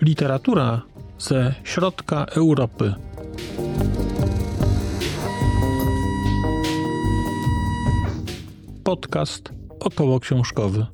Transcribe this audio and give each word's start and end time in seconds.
Literatura 0.00 0.82
ze 1.18 1.54
środka 1.64 2.24
Europy. 2.24 2.94
Podcast 8.84 9.52
około 9.80 10.20
książkowy. 10.20 10.86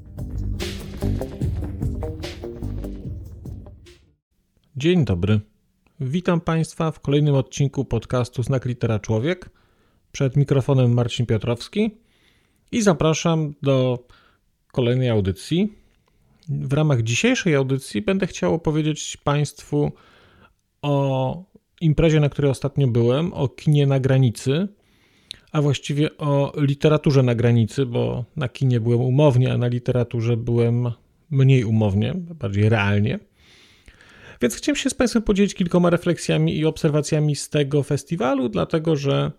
Dzień 4.77 5.05
dobry. 5.05 5.41
Witam 6.01 6.41
Państwa 6.41 6.91
w 6.91 7.01
kolejnym 7.01 7.35
odcinku 7.35 7.85
podcastu 7.85 8.43
Znak 8.43 8.65
Litera 8.65 8.99
Człowiek. 8.99 9.51
Przed 10.15 10.37
mikrofonem 10.37 10.95
Marcin 10.95 11.27
Piotrowski 11.27 11.91
i 12.73 12.83
zapraszam 12.83 13.55
do 13.63 14.07
kolejnej 14.73 15.11
audycji. 15.11 15.73
W 16.49 16.73
ramach 16.73 17.03
dzisiejszej 17.03 17.55
audycji 17.55 18.03
będę 18.03 18.27
chciał 18.27 18.55
opowiedzieć 18.55 19.17
Państwu 19.17 19.93
o 20.83 21.45
imprezie, 21.81 22.21
na 22.21 22.29
której 22.29 22.51
ostatnio 22.51 22.87
byłem, 22.89 23.33
o 23.33 23.49
kinie 23.49 23.87
na 23.87 24.01
granicy, 24.01 24.69
a 25.53 25.63
właściwie 25.63 26.17
o 26.17 26.53
literaturze 26.57 27.23
na 27.23 27.35
granicy, 27.35 27.87
bo 27.87 28.25
na 28.37 28.49
kinie 28.49 28.81
byłem 28.81 29.01
umownie, 29.01 29.53
a 29.53 29.59
na 29.59 29.67
literaturze 29.67 30.37
byłem 30.37 30.91
mniej 31.31 31.65
umownie, 31.65 32.15
bardziej 32.17 32.69
realnie. 32.69 33.19
Więc 34.43 34.55
chciałem 34.55 34.77
się 34.77 34.91
z 34.91 34.95
Państwem 34.95 35.23
podzielić 35.23 35.55
kilkoma 35.55 35.91
refleksjami 35.91 36.57
i 36.59 36.65
obserwacjami 36.65 37.37
z 37.37 37.49
tego 37.49 37.83
festiwalu, 37.83 38.49
dlatego 38.49 38.97
że 38.97 39.33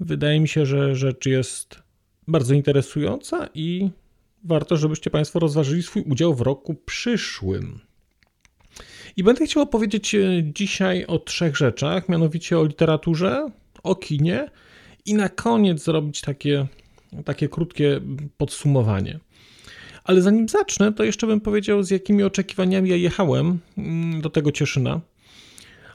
wydaje 0.00 0.40
mi 0.40 0.48
się, 0.48 0.66
że 0.66 0.94
rzecz 0.94 1.26
jest 1.26 1.82
bardzo 2.28 2.54
interesująca 2.54 3.48
i 3.54 3.90
warto, 4.44 4.76
żebyście 4.76 5.10
Państwo 5.10 5.38
rozważyli 5.38 5.82
swój 5.82 6.02
udział 6.02 6.34
w 6.34 6.40
roku 6.40 6.74
przyszłym. 6.74 7.80
I 9.16 9.24
będę 9.24 9.46
chciał 9.46 9.62
opowiedzieć 9.62 10.14
e, 10.14 10.20
dzisiaj 10.54 11.06
o 11.06 11.18
trzech 11.18 11.56
rzeczach, 11.56 12.08
mianowicie 12.08 12.58
o 12.58 12.64
literaturze, 12.64 13.50
o 13.82 13.94
kinie 13.94 14.50
i 15.04 15.14
na 15.14 15.28
koniec 15.28 15.84
zrobić 15.84 16.20
takie, 16.20 16.66
takie 17.24 17.48
krótkie 17.48 18.00
podsumowanie. 18.36 19.18
Ale 20.04 20.22
zanim 20.22 20.48
zacznę, 20.48 20.92
to 20.92 21.04
jeszcze 21.04 21.26
bym 21.26 21.40
powiedział, 21.40 21.82
z 21.82 21.90
jakimi 21.90 22.22
oczekiwaniami 22.22 22.90
ja 22.90 22.96
jechałem 22.96 23.58
mm, 23.78 24.20
do 24.20 24.30
tego 24.30 24.52
Cieszyna. 24.52 25.00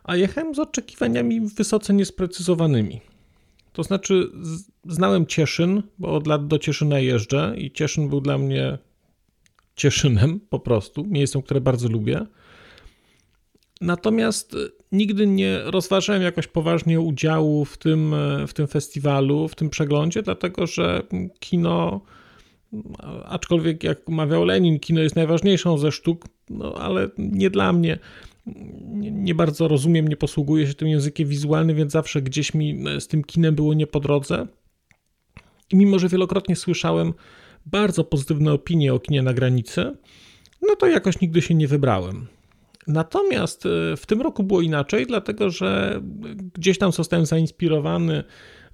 A 0.03 0.15
jechałem 0.15 0.55
z 0.55 0.59
oczekiwaniami 0.59 1.41
wysoce 1.41 1.93
niesprecyzowanymi. 1.93 3.01
To 3.79 3.83
znaczy, 3.83 4.31
znałem 4.85 5.25
Cieszyn, 5.25 5.83
bo 5.99 6.15
od 6.15 6.27
lat 6.27 6.47
do 6.47 6.59
Cieszyna 6.59 6.99
jeżdżę 6.99 7.53
i 7.57 7.71
Cieszyn 7.71 8.09
był 8.09 8.21
dla 8.21 8.37
mnie 8.37 8.77
Cieszynem 9.75 10.39
po 10.49 10.59
prostu, 10.59 11.05
miejscem, 11.05 11.41
które 11.41 11.61
bardzo 11.61 11.89
lubię. 11.89 12.25
Natomiast 13.81 14.55
nigdy 14.91 15.27
nie 15.27 15.59
rozważałem 15.63 16.21
jakoś 16.21 16.47
poważnie 16.47 16.99
udziału 16.99 17.65
w 17.65 17.77
tym, 17.77 18.15
w 18.47 18.53
tym 18.53 18.67
festiwalu, 18.67 19.47
w 19.47 19.55
tym 19.55 19.69
przeglądzie, 19.69 20.23
dlatego 20.23 20.67
że 20.67 21.03
kino 21.39 22.01
Aczkolwiek, 23.25 23.83
jak 23.83 24.09
mawiał 24.09 24.45
Lenin, 24.45 24.79
kino 24.79 25.01
jest 25.01 25.15
najważniejszą 25.15 25.77
ze 25.77 25.91
sztuk, 25.91 26.25
no 26.49 26.73
ale 26.73 27.09
nie 27.17 27.49
dla 27.49 27.73
mnie. 27.73 27.99
Nie, 28.85 29.11
nie, 29.11 29.35
bardzo 29.35 29.67
rozumiem, 29.67 30.07
nie 30.07 30.15
posługuję 30.15 30.67
się 30.67 30.73
tym 30.73 30.87
językiem 30.87 31.27
wizualnym, 31.27 31.75
więc 31.75 31.91
zawsze 31.91 32.21
gdzieś 32.21 32.53
mi 32.53 32.83
z 32.99 33.07
tym 33.07 33.23
kinem 33.23 33.55
było 33.55 33.73
nie 33.73 33.87
po 33.87 33.99
drodze. 33.99 34.47
I 35.71 35.75
mimo, 35.75 35.99
że 35.99 36.09
wielokrotnie 36.09 36.55
słyszałem 36.55 37.13
bardzo 37.65 38.03
pozytywne 38.03 38.53
opinie 38.53 38.93
o 38.93 38.99
kinie 38.99 39.21
na 39.21 39.33
granicy, 39.33 39.97
no 40.61 40.75
to 40.75 40.87
jakoś 40.87 41.21
nigdy 41.21 41.41
się 41.41 41.55
nie 41.55 41.67
wybrałem. 41.67 42.27
Natomiast 42.87 43.65
e, 43.65 43.97
w 43.97 44.05
tym 44.05 44.21
roku 44.21 44.43
było 44.43 44.61
inaczej, 44.61 45.05
dlatego 45.05 45.49
że 45.49 46.01
gdzieś 46.53 46.77
tam 46.77 46.91
zostałem 46.91 47.25
zainspirowany 47.25 48.23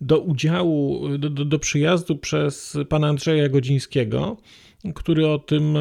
do 0.02 0.20
udziału, 0.20 1.10
do, 1.18 1.30
do, 1.30 1.46
do 1.46 1.60
przyjazdu 1.60 2.18
przez 2.18 2.78
pana 2.90 3.08
Andrzeja 3.08 3.50
Godzińskiego, 3.50 4.38
który 4.96 5.28
o 5.28 5.40
tym, 5.40 5.76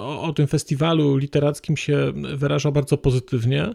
o, 0.00 0.22
o 0.22 0.32
tym 0.32 0.46
festiwalu 0.46 1.16
literackim 1.16 1.76
się 1.76 2.12
wyrażał 2.34 2.72
bardzo 2.72 2.98
pozytywnie. 2.98 3.74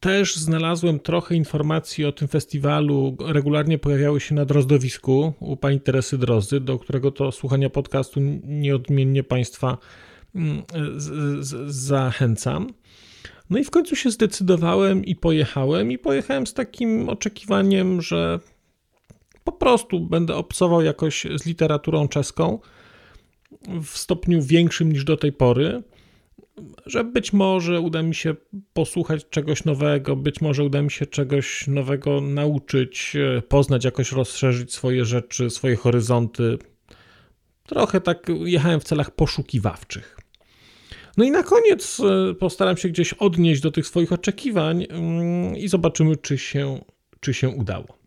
Też 0.00 0.36
znalazłem 0.36 1.00
trochę 1.00 1.34
informacji 1.34 2.04
o 2.04 2.12
tym 2.12 2.28
festiwalu. 2.28 3.16
Regularnie 3.26 3.78
pojawiały 3.78 4.20
się 4.20 4.34
na 4.34 4.44
drozdowisku 4.44 5.32
u 5.40 5.56
pani 5.56 5.80
Teresy 5.80 6.18
Drozdy, 6.18 6.60
do 6.60 6.78
którego 6.78 7.10
to 7.10 7.32
słuchania 7.32 7.70
podcastu 7.70 8.20
nieodmiennie 8.44 9.24
Państwa 9.24 9.78
mm, 10.34 10.62
z, 10.96 11.46
z, 11.46 11.74
zachęcam. 11.74 12.66
No 13.50 13.58
i 13.58 13.64
w 13.64 13.70
końcu 13.70 13.96
się 13.96 14.10
zdecydowałem 14.10 15.04
i 15.04 15.16
pojechałem. 15.16 15.92
I 15.92 15.98
pojechałem 15.98 16.46
z 16.46 16.54
takim 16.54 17.08
oczekiwaniem, 17.08 18.02
że 18.02 18.40
po 19.44 19.52
prostu 19.52 20.00
będę 20.00 20.36
obcował 20.36 20.82
jakoś 20.82 21.26
z 21.36 21.46
literaturą 21.46 22.08
czeską 22.08 22.58
w 23.82 23.98
stopniu 23.98 24.42
większym 24.42 24.92
niż 24.92 25.04
do 25.04 25.16
tej 25.16 25.32
pory, 25.32 25.82
że 26.86 27.04
być 27.04 27.32
może 27.32 27.80
uda 27.80 28.02
mi 28.02 28.14
się 28.14 28.34
posłuchać 28.72 29.28
czegoś 29.30 29.64
nowego, 29.64 30.16
być 30.16 30.40
może 30.40 30.64
uda 30.64 30.82
mi 30.82 30.90
się 30.90 31.06
czegoś 31.06 31.66
nowego 31.66 32.20
nauczyć, 32.20 33.16
poznać, 33.48 33.84
jakoś 33.84 34.12
rozszerzyć 34.12 34.72
swoje 34.72 35.04
rzeczy, 35.04 35.50
swoje 35.50 35.76
horyzonty. 35.76 36.58
Trochę 37.66 38.00
tak 38.00 38.26
jechałem 38.44 38.80
w 38.80 38.84
celach 38.84 39.10
poszukiwawczych. 39.10 40.18
No 41.16 41.24
i 41.24 41.30
na 41.30 41.42
koniec 41.42 42.00
e, 42.00 42.34
postaram 42.34 42.76
się 42.76 42.88
gdzieś 42.88 43.12
odnieść 43.12 43.60
do 43.60 43.70
tych 43.70 43.86
swoich 43.86 44.12
oczekiwań 44.12 44.86
mm, 44.90 45.56
i 45.56 45.68
zobaczymy, 45.68 46.16
czy 46.16 46.38
się, 46.38 46.80
czy 47.20 47.34
się 47.34 47.48
udało. 47.48 47.97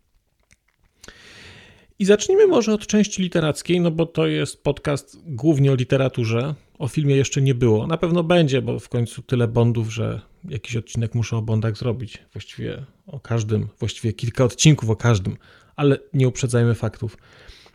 I 2.02 2.04
zacznijmy 2.04 2.46
może 2.46 2.74
od 2.74 2.86
części 2.86 3.22
literackiej, 3.22 3.80
no 3.80 3.90
bo 3.90 4.06
to 4.06 4.26
jest 4.26 4.62
podcast 4.62 5.18
głównie 5.26 5.72
o 5.72 5.74
literaturze. 5.74 6.54
O 6.78 6.88
filmie 6.88 7.16
jeszcze 7.16 7.42
nie 7.42 7.54
było. 7.54 7.86
Na 7.86 7.96
pewno 7.96 8.24
będzie, 8.24 8.62
bo 8.62 8.78
w 8.78 8.88
końcu 8.88 9.22
tyle 9.22 9.48
Bondów, 9.48 9.92
że 9.92 10.20
jakiś 10.48 10.76
odcinek 10.76 11.14
muszę 11.14 11.36
o 11.36 11.42
Bondach 11.42 11.76
zrobić. 11.76 12.18
Właściwie 12.32 12.84
o 13.06 13.20
każdym, 13.20 13.68
właściwie 13.78 14.12
kilka 14.12 14.44
odcinków 14.44 14.90
o 14.90 14.96
każdym, 14.96 15.36
ale 15.76 15.98
nie 16.14 16.28
uprzedzajmy 16.28 16.74
faktów. 16.74 17.16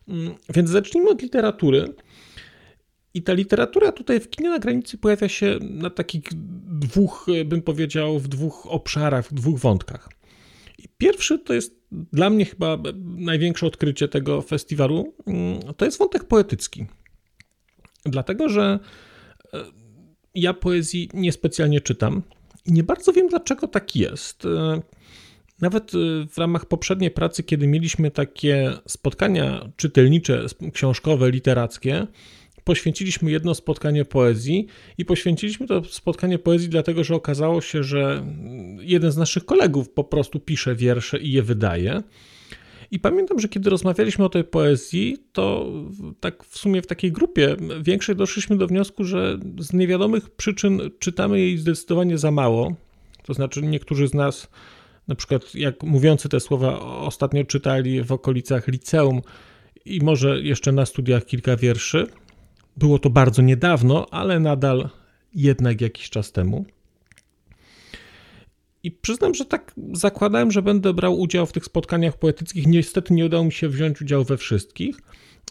Mm, 0.08 0.36
więc 0.50 0.70
zacznijmy 0.70 1.10
od 1.10 1.22
literatury. 1.22 1.94
I 3.14 3.24
ta 3.24 3.34
literatura 3.34 3.92
tutaj 3.92 4.20
w 4.20 4.30
kinie 4.30 4.50
na 4.50 4.60
granicy 4.60 4.98
pojawia 4.98 5.30
się 5.30 5.60
na 5.62 5.90
takich 5.90 6.24
dwóch, 6.80 7.28
bym 7.46 7.62
powiedział, 7.62 8.20
w 8.20 8.28
dwóch 8.28 8.68
obszarach, 8.70 9.28
w 9.28 9.34
dwóch 9.34 9.60
wątkach. 9.60 10.10
Pierwszy 10.98 11.40
to 11.40 11.54
jest 11.54 11.77
dla 11.92 12.30
mnie 12.30 12.46
chyba 12.46 12.78
największe 13.04 13.66
odkrycie 13.66 14.08
tego 14.08 14.42
festiwalu. 14.42 15.14
Mm, 15.28 15.60
to 15.78 15.86
jest 15.86 16.00
wątek 16.00 16.24
poetycki. 16.24 16.86
Dlatego, 18.06 18.50
że 18.50 18.80
e, 19.54 19.64
ja 20.36 20.54
poezji 20.54 21.10
niespecjalnie 21.14 21.82
czytam 21.82 22.24
i 22.66 22.74
nie 22.74 22.84
bardzo 22.84 23.14
wiem, 23.14 23.28
dlaczego 23.28 23.68
tak 23.68 23.96
jest. 23.96 24.46
E, 24.46 24.82
nawet 25.62 25.92
e, 25.96 25.98
w 26.30 26.38
ramach 26.38 26.66
poprzedniej 26.66 27.12
pracy, 27.12 27.44
kiedy 27.44 27.68
mieliśmy 27.68 28.12
takie 28.12 28.74
spotkania 28.88 29.70
czytelnicze, 29.76 30.46
książkowe, 30.74 31.32
literackie, 31.32 32.08
poświęciliśmy 32.68 33.32
jedno 33.32 33.56
spotkanie 33.56 34.06
poezji 34.06 34.68
i 34.98 35.06
poświęciliśmy 35.06 35.68
to 35.68 35.84
spotkanie 35.84 36.40
poezji 36.40 36.70
dlatego, 36.70 37.04
że 37.04 37.16
okazało 37.16 37.62
się, 37.62 37.84
że 37.84 38.26
jeden 38.80 39.12
z 39.12 39.18
naszych 39.18 39.46
kolegów 39.46 39.90
po 39.90 40.04
prostu 40.04 40.40
pisze 40.40 40.76
wiersze 40.76 41.20
i 41.20 41.32
je 41.32 41.44
wydaje. 41.44 42.04
I 42.92 43.00
pamiętam, 43.00 43.40
że 43.40 43.50
kiedy 43.50 43.70
rozmawialiśmy 43.70 44.26
o 44.26 44.30
tej 44.30 44.44
poezji, 44.44 45.18
to 45.32 45.72
tak 46.20 46.44
w 46.44 46.58
sumie 46.58 46.82
w 46.82 46.88
takiej 46.88 47.12
grupie 47.12 47.56
większej 47.82 48.16
doszliśmy 48.16 48.58
do 48.58 48.68
wniosku, 48.68 49.04
że 49.04 49.40
z 49.60 49.74
niewiadomych 49.74 50.30
przyczyn 50.30 50.82
czytamy 51.00 51.40
jej 51.40 51.58
zdecydowanie 51.58 52.18
za 52.18 52.32
mało. 52.32 52.76
To 53.24 53.34
znaczy, 53.34 53.62
niektórzy 53.62 54.08
z 54.08 54.14
nas, 54.14 54.50
na 55.08 55.16
przykład 55.16 55.56
jak 55.56 55.84
mówiący 55.84 56.30
te 56.30 56.40
słowa, 56.40 56.80
ostatnio 56.80 57.44
czytali 57.44 58.04
w 58.04 58.12
okolicach 58.12 58.68
liceum 58.68 59.22
i 59.86 60.00
może 60.04 60.42
jeszcze 60.42 60.72
na 60.72 60.86
studiach 60.86 61.26
kilka 61.26 61.58
wierszy, 61.58 62.08
było 62.78 63.00
to 63.00 63.10
bardzo 63.10 63.42
niedawno, 63.42 64.06
ale 64.12 64.40
nadal 64.40 64.90
jednak 65.34 65.82
jakiś 65.82 66.10
czas 66.10 66.32
temu. 66.32 66.66
I 68.84 68.92
przyznam, 68.92 69.34
że 69.34 69.46
tak 69.46 69.74
zakładałem, 69.94 70.52
że 70.52 70.62
będę 70.62 70.94
brał 70.94 71.20
udział 71.20 71.46
w 71.46 71.52
tych 71.52 71.66
spotkaniach 71.66 72.18
poetyckich. 72.18 72.68
Niestety 72.68 73.14
nie 73.14 73.26
udało 73.26 73.44
mi 73.44 73.52
się 73.52 73.70
wziąć 73.70 74.02
udziału 74.02 74.24
we 74.24 74.38
wszystkich, 74.38 74.98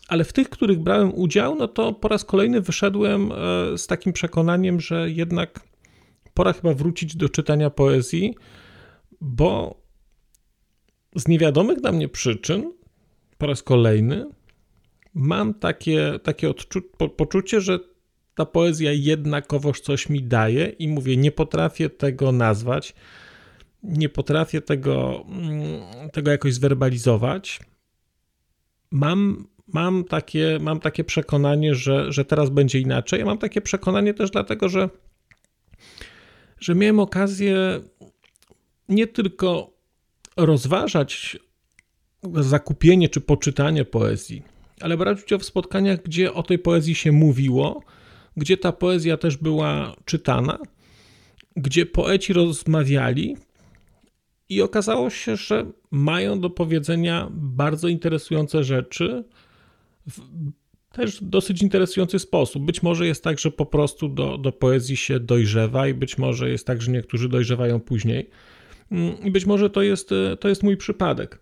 ale 0.09 0.25
w 0.25 0.33
tych, 0.33 0.49
których 0.49 0.79
brałem 0.79 1.15
udział, 1.15 1.55
no 1.55 1.69
to 1.69 1.93
po 1.93 2.09
raz 2.09 2.25
kolejny 2.25 2.61
wyszedłem 2.61 3.33
e, 3.33 3.35
z 3.79 3.87
takim 3.87 4.13
przekonaniem, 4.13 4.81
że 4.81 5.11
jednak 5.11 5.61
pora 6.35 6.53
chyba 6.53 6.75
wrócić 6.75 7.17
do 7.17 7.29
czytania 7.29 7.71
poezji, 7.71 8.35
bo 9.21 9.81
z 11.17 11.29
niewiadomych 11.29 11.81
dla 11.81 11.93
mnie 11.93 12.09
przyczyn 12.09 12.73
po 13.39 13.47
raz 13.47 13.63
kolejny 13.63 14.27
mam 15.17 15.55
takie, 15.55 16.19
takie 16.23 16.51
odczu- 16.51 16.83
po, 16.99 17.09
poczucie, 17.09 17.61
że 17.61 17.79
ta 18.35 18.47
poezja 18.47 18.93
jednakowoż 18.93 19.81
coś 19.81 20.09
mi 20.09 20.23
daje 20.23 20.67
i 20.67 20.89
mówię, 20.89 21.17
nie 21.17 21.33
potrafię 21.33 21.91
tego 21.91 22.33
nazwać, 22.33 22.95
nie 23.83 24.09
potrafię 24.09 24.61
tego, 24.61 25.25
mm, 25.29 26.11
tego 26.13 26.31
jakoś 26.31 26.55
zwerbalizować. 26.55 27.61
Mam, 28.91 29.47
mam, 29.67 30.05
takie, 30.05 30.59
mam 30.61 30.81
takie 30.81 31.05
przekonanie, 31.05 31.75
że, 31.75 32.13
że 32.13 32.25
teraz 32.25 32.51
będzie 32.51 32.81
inaczej. 32.81 33.21
Ja 33.21 33.27
mam 33.27 33.39
takie 33.39 33.61
przekonanie 33.61 34.15
też 34.15 34.31
dlatego, 34.31 34.69
że, 34.69 34.89
że 36.61 36.75
miałem 36.75 37.01
okazję 37.01 37.81
nie 38.89 39.07
tylko 39.07 39.71
rozważać 40.37 41.39
zakupienie 42.35 43.09
czy 43.09 43.21
poczytanie 43.21 43.85
poezji, 43.85 44.56
ale 44.81 44.97
brać 44.97 45.25
udział 45.25 45.39
w 45.39 45.45
spotkaniach, 45.45 46.03
gdzie 46.03 46.35
o 46.35 46.43
tej 46.43 46.59
poezji 46.59 46.95
się 46.95 47.13
mówiło, 47.13 47.83
gdzie 48.37 48.57
ta 48.57 48.73
poezja 48.73 49.17
też 49.17 49.37
była 49.37 49.97
czytana, 50.05 50.59
gdzie 51.57 51.87
poeci 51.87 52.33
rozmawiali 52.33 53.37
i 54.49 54.63
okazało 54.63 55.11
się, 55.11 55.37
że 55.37 55.67
mają 55.91 56.41
do 56.41 56.51
powiedzenia 56.51 57.29
bardzo 57.31 57.89
interesujące 57.89 58.65
rzeczy 58.65 59.25
w 60.11 60.21
też 60.97 61.19
dosyć 61.23 61.63
interesujący 61.63 62.19
sposób. 62.19 62.65
Być 62.65 62.83
może 62.83 63.07
jest 63.07 63.25
tak, 63.25 63.39
że 63.39 63.51
po 63.51 63.67
prostu 63.67 64.09
do, 64.09 64.39
do 64.39 64.53
poezji 64.53 64.97
się 64.97 65.21
dojrzewa 65.21 65.89
i 65.89 65.95
być 65.95 66.19
może 66.19 66.51
jest 66.51 66.67
tak, 66.67 66.83
że 66.83 66.91
niektórzy 66.91 67.29
dojrzewają 67.29 67.81
później. 67.81 68.31
Mm, 68.91 69.25
I 69.25 69.31
być 69.31 69.47
może 69.47 69.71
to 69.71 69.83
jest, 69.83 70.11
to 70.41 70.49
jest 70.49 70.63
mój 70.63 70.77
przypadek. 70.77 71.41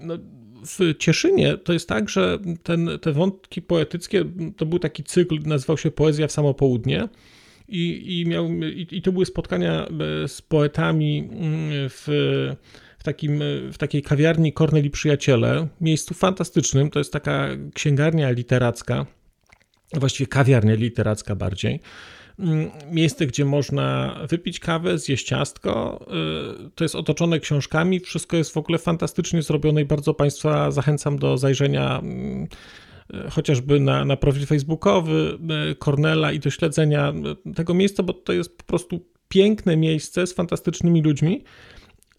No, 0.00 0.18
w 0.66 0.98
Cieszynie 0.98 1.56
to 1.56 1.72
jest 1.72 1.88
tak, 1.88 2.08
że 2.08 2.38
ten, 2.62 2.90
te 3.02 3.12
wątki 3.12 3.62
poetyckie 3.62 4.24
to 4.56 4.66
był 4.66 4.78
taki 4.78 5.04
cykl, 5.04 5.38
nazywał 5.44 5.78
się 5.78 5.90
Poezja 5.90 6.26
w 6.26 6.32
samo 6.32 6.54
południe. 6.54 7.08
I, 7.68 8.20
i, 8.20 8.26
miał, 8.26 8.48
i, 8.52 8.86
i 8.90 9.02
to 9.02 9.12
były 9.12 9.26
spotkania 9.26 9.86
e, 10.24 10.28
z 10.28 10.42
poetami 10.42 11.18
mm, 11.18 11.30
w, 11.88 12.04
w, 12.98 13.04
takim, 13.04 13.40
w 13.72 13.78
takiej 13.78 14.02
kawiarni 14.02 14.52
Kornel 14.52 14.84
i 14.84 14.90
Przyjaciele, 14.90 15.68
miejscu 15.80 16.14
fantastycznym. 16.14 16.90
To 16.90 16.98
jest 16.98 17.12
taka 17.12 17.48
księgarnia 17.74 18.30
literacka, 18.30 19.06
właściwie 19.94 20.26
kawiarnia 20.26 20.74
literacka 20.74 21.34
bardziej. 21.36 21.80
Mm, 22.38 22.70
miejsce, 22.90 23.26
gdzie 23.26 23.44
można 23.44 24.18
wypić 24.28 24.60
kawę, 24.60 24.98
zjeść 24.98 25.26
ciastko. 25.26 26.06
Y, 26.66 26.70
to 26.74 26.84
jest 26.84 26.94
otoczone 26.94 27.40
książkami, 27.40 28.00
wszystko 28.00 28.36
jest 28.36 28.52
w 28.52 28.56
ogóle 28.56 28.78
fantastycznie 28.78 29.42
zrobione 29.42 29.82
i 29.82 29.84
bardzo 29.84 30.14
Państwa 30.14 30.70
zachęcam 30.70 31.18
do 31.18 31.38
zajrzenia 31.38 31.98
mm, 31.98 32.48
y, 33.14 33.30
chociażby 33.30 33.80
na, 33.80 34.04
na 34.04 34.16
profil 34.16 34.46
facebookowy 34.46 35.38
Cornela 35.84 36.32
i 36.32 36.38
do 36.38 36.50
śledzenia 36.50 37.12
tego 37.54 37.74
miejsca, 37.74 38.02
bo 38.02 38.12
to 38.12 38.32
jest 38.32 38.56
po 38.56 38.64
prostu 38.64 39.00
piękne 39.28 39.76
miejsce 39.76 40.26
z 40.26 40.34
fantastycznymi 40.34 41.02
ludźmi. 41.02 41.44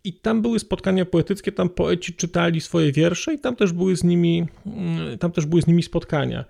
I 0.04 0.14
tam 0.14 0.42
były 0.42 0.60
spotkania 0.60 1.06
poetyckie, 1.06 1.52
tam 1.52 1.70
poeci 1.70 2.14
czytali 2.14 2.62
swoje 2.62 2.92
wiersze 2.92 3.34
i 3.34 3.40
tam 3.40 3.56
też 3.56 3.74
były 3.74 3.96
z 3.96 4.04
nimi, 4.04 4.48
mm, 4.66 5.18
tam 5.18 5.32
też 5.32 5.46
były 5.46 5.62
z 5.62 5.68
nimi 5.68 5.84
spotkania. 5.84 6.46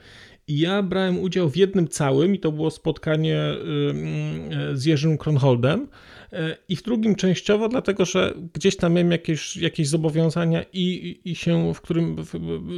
Ja 0.49 0.83
brałem 0.83 1.19
udział 1.19 1.49
w 1.49 1.57
jednym 1.57 1.87
całym, 1.87 2.35
i 2.35 2.39
to 2.39 2.51
było 2.51 2.71
spotkanie 2.71 3.37
y, 3.37 4.71
y, 4.71 4.77
z 4.77 4.85
Jerzym 4.85 5.17
Kronholdem, 5.17 5.87
y, 6.33 6.37
i 6.69 6.75
w 6.75 6.83
drugim 6.83 7.15
częściowo, 7.15 7.69
dlatego 7.69 8.05
że 8.05 8.33
gdzieś 8.53 8.77
tam 8.77 8.93
miałem 8.93 9.11
jakieś, 9.11 9.57
jakieś 9.57 9.87
zobowiązania 9.87 10.63
i, 10.73 11.19
i 11.25 11.35
się, 11.35 11.73
w 11.73 11.81
którym 11.81 12.15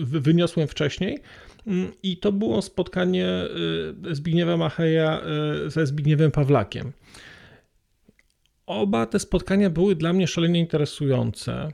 wyniosłem 0.03 0.68
wcześniej. 0.68 1.19
I 2.03 2.18
to 2.18 2.31
było 2.31 2.62
spotkanie 2.62 3.27
Zbigniewa 4.12 4.57
Macheja 4.57 5.21
ze 5.68 5.85
Zbigniewem 5.85 6.31
Pawlakiem. 6.31 6.91
Oba 8.65 9.06
te 9.06 9.19
spotkania 9.19 9.69
były 9.69 9.95
dla 9.95 10.13
mnie 10.13 10.27
szalenie 10.27 10.59
interesujące. 10.59 11.71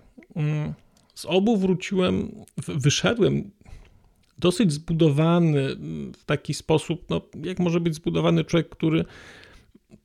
Z 1.16 1.26
obu 1.26 1.58
wróciłem, 1.58 2.32
wyszedłem 2.68 3.52
dosyć 4.38 4.74
zbudowany 4.74 5.76
w 6.18 6.24
taki 6.26 6.54
sposób, 6.54 7.10
no, 7.10 7.22
jak 7.44 7.60
może 7.60 7.80
być 7.80 7.96
zbudowany 7.96 8.44
człowiek, 8.44 8.70
który 8.70 9.06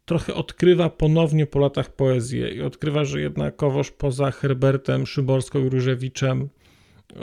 trochę 0.05 0.35
odkrywa 0.35 0.91
ponownie 0.91 1.47
po 1.47 1.59
latach 1.59 1.97
poezję 1.97 2.49
i 2.49 2.61
odkrywa, 2.61 3.05
że 3.05 3.21
jednakowoż 3.21 3.91
poza 3.91 4.31
Herbertem, 4.31 5.07
Szyborską 5.07 5.65
i 5.65 5.69
Różewiczem 5.69 6.49
e, 7.13 7.17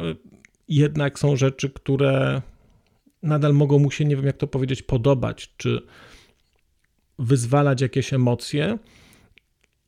jednak 0.67 1.19
są 1.19 1.35
rzeczy, 1.35 1.69
które 1.69 2.41
nadal 3.23 3.53
mogą 3.53 3.79
mu 3.79 3.91
się, 3.91 4.05
nie 4.05 4.15
wiem 4.15 4.25
jak 4.25 4.37
to 4.37 4.47
powiedzieć, 4.47 4.81
podobać, 4.81 5.53
czy 5.57 5.81
wyzwalać 7.19 7.81
jakieś 7.81 8.13
emocje, 8.13 8.77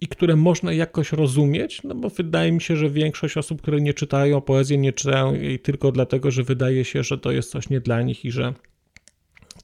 i 0.02 0.08
które 0.08 0.36
można 0.36 0.74
jakoś 0.74 1.12
rozumieć, 1.12 1.84
no 1.84 1.96
bo 1.96 2.10
wydaje 2.10 2.52
mi 2.52 2.62
się, 2.62 2.78
że 2.78 2.90
większość 2.90 3.38
osób, 3.38 3.62
które 3.62 3.82
nie 3.82 3.94
czytają 3.94 4.42
poezji, 4.42 4.78
nie 4.78 4.94
czytają 4.94 5.34
jej 5.34 5.60
tylko 5.60 5.92
dlatego, 5.92 6.32
że 6.32 6.44
wydaje 6.44 6.86
się, 6.86 7.04
że 7.04 7.18
to 7.18 7.32
jest 7.32 7.52
coś 7.52 7.70
nie 7.70 7.80
dla 7.80 8.02
nich 8.02 8.26
i 8.26 8.32
że 8.32 8.54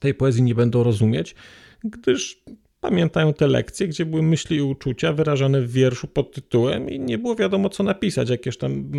tej 0.00 0.14
poezji 0.14 0.42
nie 0.42 0.54
będą 0.54 0.82
rozumieć, 0.82 1.34
gdyż 1.84 2.42
pamiętają 2.80 3.34
te 3.34 3.46
lekcje, 3.46 3.88
gdzie 3.88 4.06
były 4.06 4.22
myśli 4.22 4.56
i 4.56 4.62
uczucia 4.62 5.12
wyrażane 5.12 5.62
w 5.62 5.72
wierszu 5.72 6.08
pod 6.08 6.34
tytułem 6.34 6.90
i 6.90 7.00
nie 7.00 7.18
było 7.18 7.34
wiadomo, 7.34 7.68
co 7.68 7.82
napisać, 7.82 8.30
jakieś 8.30 8.58
tam 8.58 8.90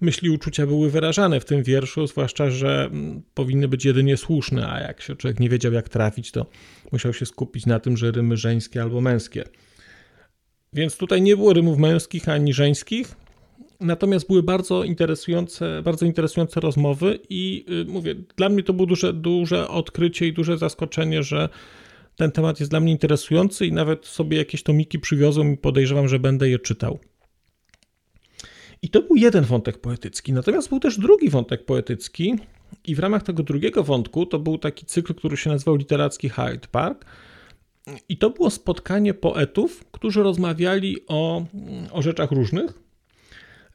myśli 0.00 0.28
i 0.28 0.30
uczucia 0.30 0.66
były 0.66 0.90
wyrażane 0.90 1.40
w 1.40 1.44
tym 1.44 1.62
wierszu, 1.62 2.06
zwłaszcza, 2.06 2.50
że 2.50 2.90
powinny 3.34 3.68
być 3.68 3.84
jedynie 3.84 4.16
słuszne, 4.16 4.70
a 4.72 4.80
jak 4.80 5.00
się 5.00 5.16
człowiek 5.16 5.40
nie 5.40 5.48
wiedział, 5.48 5.72
jak 5.72 5.88
trafić, 5.88 6.32
to 6.32 6.46
musiał 6.92 7.12
się 7.12 7.26
skupić 7.26 7.66
na 7.66 7.80
tym, 7.80 7.96
że 7.96 8.10
rymy 8.10 8.36
żeńskie 8.36 8.82
albo 8.82 9.00
męskie. 9.00 9.44
Więc 10.72 10.96
tutaj 10.96 11.22
nie 11.22 11.36
było 11.36 11.52
rymów 11.52 11.78
męskich 11.78 12.28
ani 12.28 12.52
żeńskich, 12.52 13.14
natomiast 13.80 14.26
były 14.26 14.42
bardzo 14.42 14.84
interesujące, 14.84 15.82
bardzo 15.82 16.06
interesujące 16.06 16.60
rozmowy 16.60 17.18
i 17.30 17.64
y, 17.70 17.84
mówię, 17.84 18.14
dla 18.36 18.48
mnie 18.48 18.62
to 18.62 18.72
było 18.72 18.86
duże, 18.86 19.12
duże 19.12 19.68
odkrycie 19.68 20.26
i 20.26 20.32
duże 20.32 20.58
zaskoczenie, 20.58 21.22
że 21.22 21.48
ten 22.16 22.32
temat 22.32 22.60
jest 22.60 22.72
dla 22.72 22.80
mnie 22.80 22.92
interesujący 22.92 23.66
i 23.66 23.72
nawet 23.72 24.06
sobie 24.06 24.36
jakieś 24.36 24.62
tomiki 24.62 24.98
przywiozłem 24.98 25.54
i 25.54 25.56
podejrzewam, 25.56 26.08
że 26.08 26.18
będę 26.18 26.48
je 26.48 26.58
czytał. 26.58 26.98
I 28.82 28.88
to 28.88 29.02
był 29.02 29.16
jeden 29.16 29.44
wątek 29.44 29.78
poetycki. 29.78 30.32
Natomiast 30.32 30.68
był 30.68 30.80
też 30.80 30.98
drugi 30.98 31.30
wątek 31.30 31.64
poetycki, 31.64 32.34
i 32.86 32.94
w 32.94 32.98
ramach 32.98 33.22
tego 33.22 33.42
drugiego 33.42 33.84
wątku 33.84 34.26
to 34.26 34.38
był 34.38 34.58
taki 34.58 34.86
cykl, 34.86 35.14
który 35.14 35.36
się 35.36 35.50
nazywał 35.50 35.76
Literacki 35.76 36.28
Hyde 36.28 36.68
Park. 36.72 37.04
I 38.08 38.16
to 38.16 38.30
było 38.30 38.50
spotkanie 38.50 39.14
poetów, 39.14 39.84
którzy 39.90 40.22
rozmawiali 40.22 40.96
o, 41.06 41.44
o 41.92 42.02
rzeczach 42.02 42.30
różnych. 42.30 42.82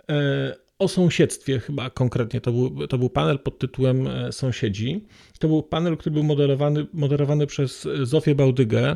E, 0.09 0.63
o 0.79 0.87
sąsiedztwie 0.87 1.59
chyba 1.59 1.89
konkretnie. 1.89 2.41
To 2.41 2.51
był, 2.51 2.87
to 2.87 2.97
był 2.97 3.09
panel 3.09 3.39
pod 3.39 3.59
tytułem 3.59 4.07
e, 4.07 4.31
Sąsiedzi. 4.31 5.05
To 5.39 5.47
był 5.47 5.63
panel, 5.63 5.97
który 5.97 6.13
był 6.13 6.23
moderowany, 6.23 6.85
moderowany 6.93 7.47
przez 7.47 7.87
Zofię 8.01 8.35
Bałdygę, 8.35 8.95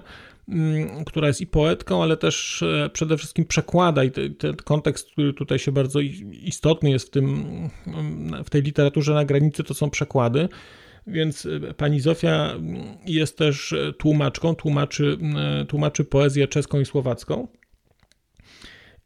mm, 0.49 1.05
która 1.05 1.27
jest 1.27 1.41
i 1.41 1.47
poetką, 1.47 2.03
ale 2.03 2.17
też 2.17 2.63
e, 2.63 2.89
przede 2.93 3.17
wszystkim 3.17 3.45
przekłada 3.45 4.03
i 4.03 4.11
ten 4.11 4.55
kontekst, 4.55 5.11
który 5.11 5.33
tutaj 5.33 5.59
się 5.59 5.71
bardzo 5.71 5.99
istotny 6.31 6.89
jest 6.89 7.07
w, 7.07 7.09
tym, 7.09 7.45
w 8.45 8.49
tej 8.49 8.61
literaturze 8.61 9.13
na 9.13 9.25
granicy, 9.25 9.63
to 9.63 9.73
są 9.73 9.89
przekłady. 9.89 10.49
Więc 11.07 11.45
e, 11.45 11.73
pani 11.73 11.99
Zofia 11.99 12.55
jest 13.05 13.37
też 13.37 13.75
tłumaczką, 13.97 14.55
tłumaczy, 14.55 15.17
e, 15.61 15.65
tłumaczy 15.65 16.03
poezję 16.05 16.47
czeską 16.47 16.79
i 16.79 16.85
słowacką. 16.85 17.47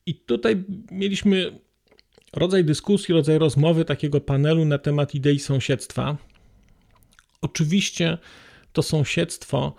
I 0.05 0.15
tutaj 0.15 0.63
mieliśmy 0.91 1.59
rodzaj 2.33 2.65
dyskusji, 2.65 3.13
rodzaj 3.13 3.37
rozmowy, 3.37 3.85
takiego 3.85 4.21
panelu 4.21 4.65
na 4.65 4.77
temat 4.77 5.15
idei 5.15 5.39
sąsiedztwa. 5.39 6.17
Oczywiście 7.41 8.17
to 8.73 8.83
sąsiedztwo 8.83 9.75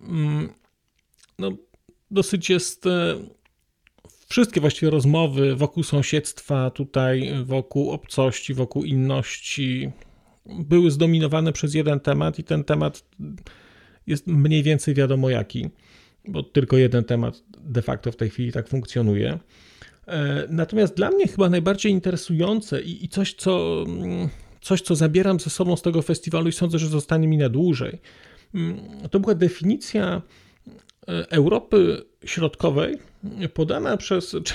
mm, 0.00 0.48
no, 1.38 1.50
dosyć 2.10 2.50
jest. 2.50 2.86
E, 2.86 3.16
wszystkie 4.28 4.60
właściwie 4.60 4.90
rozmowy 4.90 5.56
wokół 5.56 5.82
sąsiedztwa, 5.82 6.70
tutaj 6.70 7.32
wokół 7.44 7.90
obcości, 7.90 8.54
wokół 8.54 8.84
inności, 8.84 9.90
były 10.46 10.90
zdominowane 10.90 11.52
przez 11.52 11.74
jeden 11.74 12.00
temat, 12.00 12.38
i 12.38 12.44
ten 12.44 12.64
temat 12.64 13.04
jest 14.06 14.26
mniej 14.26 14.62
więcej 14.62 14.94
wiadomo 14.94 15.30
jaki, 15.30 15.70
bo 16.28 16.42
tylko 16.42 16.76
jeden 16.76 17.04
temat 17.04 17.42
de 17.58 17.82
facto 17.82 18.12
w 18.12 18.16
tej 18.16 18.30
chwili 18.30 18.52
tak 18.52 18.68
funkcjonuje. 18.68 19.38
E, 20.06 20.46
natomiast 20.50 20.96
dla 20.96 21.10
mnie 21.10 21.28
chyba 21.28 21.48
najbardziej 21.48 21.92
interesujące 21.92 22.82
i, 22.82 23.04
i 23.04 23.08
coś, 23.08 23.34
co, 23.34 23.84
coś, 24.60 24.80
co 24.80 24.94
zabieram 24.94 25.40
ze 25.40 25.50
sobą 25.50 25.76
z 25.76 25.82
tego 25.82 26.02
festiwalu 26.02 26.48
i 26.48 26.52
sądzę, 26.52 26.78
że 26.78 26.88
zostanie 26.88 27.28
mi 27.28 27.38
na 27.38 27.48
dłużej, 27.48 27.98
to 29.10 29.20
była 29.20 29.34
definicja 29.34 30.22
e, 31.08 31.30
Europy 31.30 32.04
Środkowej 32.24 32.98
podana 33.54 33.96
przez, 33.96 34.36
czy, 34.44 34.54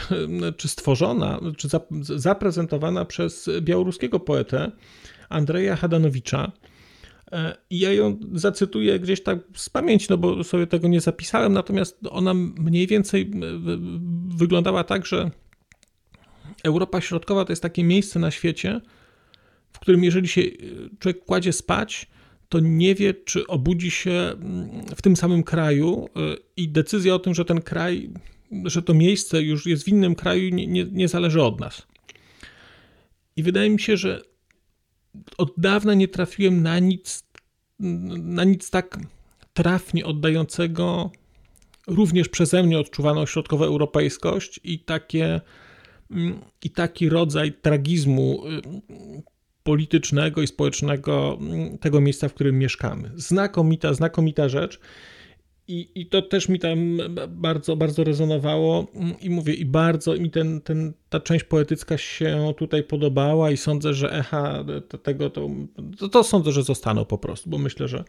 czy 0.58 0.68
stworzona, 0.68 1.40
czy 1.58 1.68
zaprezentowana 2.02 3.06
przez 3.06 3.50
białoruskiego 3.62 4.20
poetę 4.20 4.72
Andrzeja 5.30 5.76
Hadanowicza. 5.76 6.52
I 7.70 7.80
ja 7.80 7.94
ją 7.94 8.20
zacytuję 8.34 9.00
gdzieś 9.00 9.24
tak 9.24 9.40
z 9.56 9.70
pamięci, 9.70 10.08
no 10.10 10.18
bo 10.18 10.44
sobie 10.44 10.68
tego 10.68 10.88
nie 10.88 11.02
zapisałem, 11.02 11.54
natomiast 11.54 12.00
ona 12.10 12.34
mniej 12.34 12.88
więcej 12.88 13.32
wyglądała 14.28 14.84
tak, 14.84 15.06
że 15.06 15.32
Europa 16.64 17.02
Środkowa 17.02 17.46
to 17.46 17.52
jest 17.52 17.62
takie 17.62 17.84
miejsce 17.84 18.20
na 18.20 18.32
świecie, 18.32 18.82
w 19.74 19.80
którym 19.80 20.04
jeżeli 20.04 20.28
się 20.28 20.42
człowiek 21.00 21.26
kładzie 21.26 21.54
spać, 21.54 22.08
to 22.50 22.60
nie 22.60 22.96
wie, 22.96 23.14
czy 23.14 23.48
obudzi 23.48 23.92
się 23.92 24.12
mm, 24.12 24.70
w 24.96 25.02
tym 25.02 25.16
samym 25.16 25.44
kraju 25.44 26.10
i 26.58 26.70
decyzja 26.70 27.16
o 27.16 27.20
tym, 27.20 27.36
że 27.36 27.46
ten 27.46 27.62
kraj, 27.62 28.10
że 28.66 28.82
to 28.82 28.94
miejsce 28.94 29.42
już 29.42 29.66
jest 29.66 29.84
w 29.84 29.88
innym 29.88 30.16
kraju, 30.16 30.56
nie, 30.56 30.68
nie, 30.68 30.86
nie 30.86 31.08
zależy 31.08 31.42
od 31.42 31.60
nas. 31.60 31.88
I 33.36 33.44
wydaje 33.44 33.70
mi 33.70 33.80
się, 33.80 33.98
że 33.98 34.22
od 35.38 35.54
dawna 35.58 35.94
nie 35.94 36.08
trafiłem 36.08 36.64
na 36.64 36.80
nic, 36.80 37.24
na 38.20 38.44
nic 38.44 38.70
tak 38.70 39.00
trafnie 39.54 40.06
oddającego 40.06 41.12
również 41.88 42.30
przeze 42.30 42.64
mnie 42.64 42.80
odczuwaną 42.80 43.26
środkowoeuropejskość 43.26 44.60
i 44.64 44.80
takie 44.80 45.42
mm, 46.12 46.40
i 46.64 46.70
taki 46.70 47.10
rodzaj 47.10 47.54
tragizmu 47.54 48.44
y, 48.48 48.62
politycznego 49.64 50.42
i 50.42 50.48
społecznego 50.48 51.38
mm, 51.42 51.78
tego 51.78 52.02
miejsca, 52.02 52.30
w 52.30 52.34
którym 52.34 52.60
mieszkamy. 52.60 53.12
Znakomita, 53.16 53.94
znakomita 53.94 54.50
rzecz. 54.50 54.80
I, 55.70 55.90
I 55.96 56.06
to 56.06 56.22
też 56.22 56.50
mi 56.50 56.60
tam 56.60 56.98
bardzo, 57.30 57.76
bardzo 57.76 58.04
rezonowało. 58.04 58.88
I 59.22 59.30
mówię, 59.30 59.54
i 59.54 59.66
bardzo 59.66 60.16
mi 60.16 60.32
ten, 60.32 60.62
ten, 60.62 60.94
ta 61.10 61.20
część 61.20 61.44
poetycka 61.44 61.98
się 61.98 62.54
tutaj 62.58 62.84
podobała 62.84 63.52
i 63.52 63.58
sądzę, 63.58 63.94
że 63.94 64.12
echa 64.12 64.66
tego, 65.04 65.30
to, 65.30 65.50
to, 66.00 66.10
to 66.10 66.24
sądzę, 66.24 66.52
że 66.52 66.64
zostaną 66.64 67.06
po 67.06 67.18
prostu, 67.18 67.50
bo 67.50 67.58
myślę, 67.58 67.88
że 67.88 68.04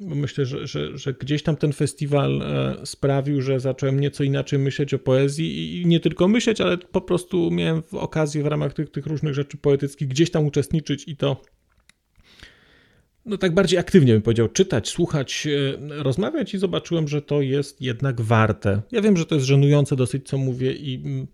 bo 0.00 0.14
myślę, 0.14 0.46
że, 0.46 0.66
że, 0.66 0.98
że 0.98 1.12
gdzieś 1.14 1.42
tam 1.42 1.56
ten 1.56 1.72
festiwal 1.72 2.42
e, 2.42 2.86
sprawił, 2.86 3.42
że 3.42 3.60
zacząłem 3.60 4.00
nieco 4.00 4.24
inaczej 4.24 4.58
myśleć 4.58 4.94
o 4.94 4.98
poezji 4.98 5.80
i 5.80 5.86
nie 5.86 6.00
tylko 6.00 6.28
myśleć, 6.28 6.60
ale 6.60 6.78
po 6.78 7.00
prostu 7.00 7.50
miałem 7.50 7.82
okazję 7.92 8.42
w 8.42 8.46
ramach 8.46 8.74
tych, 8.74 8.90
tych 8.90 9.06
różnych 9.06 9.34
rzeczy 9.34 9.56
poetyckich 9.56 10.08
gdzieś 10.08 10.30
tam 10.30 10.46
uczestniczyć 10.46 11.08
i 11.08 11.16
to 11.16 11.42
no 13.26 13.38
tak 13.38 13.54
bardziej 13.54 13.78
aktywnie 13.78 14.12
bym 14.12 14.22
powiedział, 14.22 14.48
czytać, 14.48 14.88
słuchać, 14.88 15.46
e, 15.46 16.02
rozmawiać 16.02 16.54
i 16.54 16.58
zobaczyłem, 16.58 17.08
że 17.08 17.22
to 17.22 17.40
jest 17.40 17.82
jednak 17.82 18.20
warte. 18.20 18.82
Ja 18.92 19.00
wiem, 19.00 19.16
że 19.16 19.26
to 19.26 19.34
jest 19.34 19.46
żenujące 19.46 19.96
dosyć, 19.96 20.28
co 20.28 20.38
mówię 20.38 20.72
i, 20.72 21.26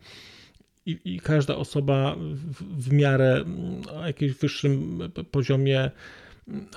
i, 0.87 0.99
i 1.05 1.21
każda 1.21 1.57
osoba 1.57 2.17
w, 2.19 2.83
w 2.89 2.93
miarę 2.93 3.45
o 3.95 4.07
jakimś 4.07 4.33
wyższym 4.33 4.99
poziomie 5.31 5.91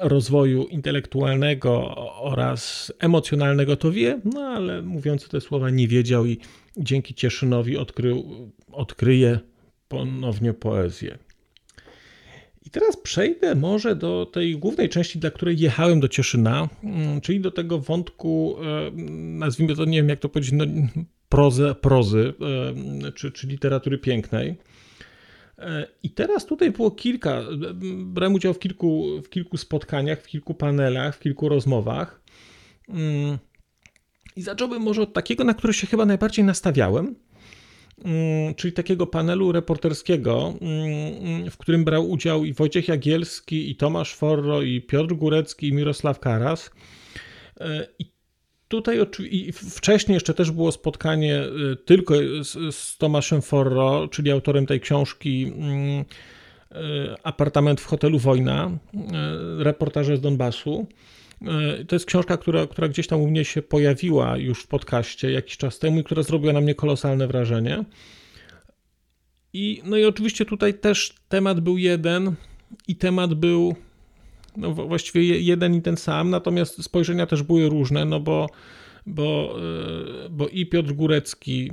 rozwoju 0.02 0.64
intelektualnego 0.64 1.96
oraz 2.22 2.94
emocjonalnego 3.00 3.76
to 3.76 3.92
wie, 3.92 4.20
no 4.26 4.42
ale 4.42 4.82
mówiąc 4.82 5.30
te 5.30 5.42
słowa 5.42 5.70
nie 5.70 5.88
wiedział 5.88 6.26
i 6.26 6.38
dzięki 6.78 7.14
Cieszynowi 7.14 7.78
odkrył, 7.78 8.52
odkryje 8.72 9.40
ponownie 9.88 10.54
poezję. 10.54 11.18
Teraz 12.76 12.98
przejdę 12.98 13.56
może 13.56 13.96
do 13.96 14.26
tej 14.26 14.58
głównej 14.58 14.90
części, 14.90 15.20
dla 15.20 15.32
której 15.32 15.60
jechałem 15.60 16.00
do 16.00 16.08
Cieszyna, 16.08 16.70
mm, 16.84 17.22
czyli 17.22 17.40
do 17.40 17.52
tego 17.52 17.80
wątku, 17.80 18.56
e, 18.62 18.92
nazwijmy 19.38 19.76
to, 19.76 19.86
nie 19.86 19.98
wiem 19.98 20.10
jak 20.10 20.20
to 20.20 20.30
powiedzieć, 20.30 20.54
no, 20.54 20.66
prozy, 21.30 21.76
prozy 21.82 22.34
e, 23.08 23.12
czy, 23.12 23.32
czy 23.32 23.48
literatury 23.48 23.98
pięknej. 23.98 24.58
I 26.04 26.10
teraz 26.10 26.46
tutaj 26.46 26.72
było 26.72 26.92
kilka, 26.92 27.42
brałem 28.06 28.34
udział 28.34 28.54
w 28.54 28.60
kilku, 28.60 29.22
w 29.22 29.30
kilku 29.30 29.58
spotkaniach, 29.58 30.22
w 30.22 30.28
kilku 30.28 30.54
panelach, 30.54 31.16
w 31.16 31.20
kilku 31.20 31.50
rozmowach. 31.50 32.22
Mm. 32.90 33.38
I 34.36 34.42
zacząłbym 34.42 34.82
może 34.82 35.02
od 35.02 35.14
takiego, 35.14 35.44
na 35.44 35.54
który 35.54 35.74
się 35.74 35.88
chyba 35.88 36.06
najbardziej 36.06 36.46
nastawiałem, 36.46 37.16
czyli 38.56 38.74
takiego 38.74 39.08
panelu 39.08 39.52
reporterskiego, 39.52 40.54
mm, 40.62 41.52
w 41.52 41.58
którym 41.58 41.84
brał 41.86 42.10
udział 42.10 42.46
i 42.46 42.54
Wojciech 42.54 42.88
Jagielski, 42.88 43.72
i 43.72 43.76
Tomasz 43.76 44.16
Forro, 44.16 44.62
i 44.62 44.82
Piotr 44.82 45.16
Górecki, 45.16 45.68
i 45.68 45.74
Mirosław 45.74 46.20
Karas. 46.20 46.72
E, 47.60 47.88
I 48.00 48.16
Tutaj 48.68 49.00
wcześniej 49.54 50.14
jeszcze 50.14 50.34
też 50.34 50.52
było 50.52 50.72
spotkanie 50.72 51.44
y, 51.44 51.76
tylko 51.76 52.16
z, 52.42 52.76
z 52.76 52.98
Tomaszem 52.98 53.42
Forro, 53.42 54.08
czyli 54.08 54.32
autorem 54.32 54.66
tej 54.66 54.80
książki 54.80 55.54
mm, 55.58 56.00
y, 56.02 56.06
Apartament 57.24 57.82
w 57.82 57.86
hotelu 57.86 58.20
Wojna, 58.20 58.72
reportaże 59.58 60.18
z 60.18 60.22
Donbasu. 60.22 60.88
To 61.88 61.96
jest 61.96 62.06
książka, 62.06 62.38
która, 62.38 62.68
która 62.68 62.88
gdzieś 62.88 63.08
tam 63.08 63.22
u 63.22 63.28
mnie 63.28 63.46
się 63.46 63.62
pojawiła 63.62 64.38
już 64.38 64.64
w 64.64 64.68
podcaście 64.68 65.32
jakiś 65.32 65.58
czas 65.58 65.80
temu 65.80 66.00
i 66.00 66.04
która 66.04 66.24
zrobiła 66.24 66.54
na 66.54 66.62
mnie 66.62 66.76
kolosalne 66.76 67.28
wrażenie. 67.28 67.84
I, 69.54 69.82
no 69.86 69.98
i 69.98 70.06
oczywiście 70.06 70.46
tutaj 70.46 70.74
też 70.74 71.14
temat 71.30 71.60
był 71.60 71.78
jeden 71.78 72.36
i 72.88 72.96
temat 72.96 73.34
był 73.34 73.76
no, 74.58 74.72
właściwie 74.74 75.40
jeden 75.40 75.76
i 75.76 75.82
ten 75.82 75.98
sam, 75.98 76.30
natomiast 76.30 76.84
spojrzenia 76.84 77.26
też 77.26 77.44
były 77.44 77.70
różne, 77.70 78.06
no 78.06 78.20
bo, 78.20 78.50
bo, 79.06 79.58
e, 80.26 80.30
bo 80.30 80.48
i 80.48 80.66
Piotr 80.66 80.94
Górecki 80.94 81.72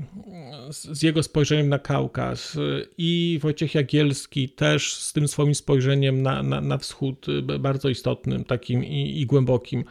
z 0.71 1.03
jego 1.03 1.23
spojrzeniem 1.23 1.69
na 1.69 1.79
Kaukaz, 1.79 2.59
i 2.99 3.39
Wojciech 3.43 3.75
Jagielski 3.75 4.49
też 4.49 4.95
z 4.95 5.13
tym 5.13 5.29
swoim 5.29 5.55
spojrzeniem 5.55 6.23
na, 6.23 6.43
na, 6.43 6.61
na 6.61 6.79
wschód, 6.79 7.27
e, 7.29 7.59
bardzo 7.59 7.89
istotnym, 7.89 8.45
takim 8.45 8.85
i, 8.85 9.21
i 9.21 9.27
głębokim. 9.27 9.85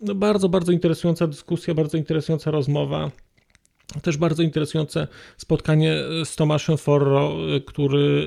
No 0.00 0.14
bardzo, 0.14 0.48
bardzo 0.48 0.72
interesująca 0.72 1.26
dyskusja, 1.26 1.74
bardzo 1.74 1.98
interesująca 1.98 2.50
rozmowa. 2.50 3.10
Też 4.02 4.16
bardzo 4.16 4.42
interesujące 4.42 5.08
spotkanie 5.36 5.96
z 6.24 6.36
Tomaszem 6.36 6.76
Forro, 6.76 7.36
który 7.66 8.26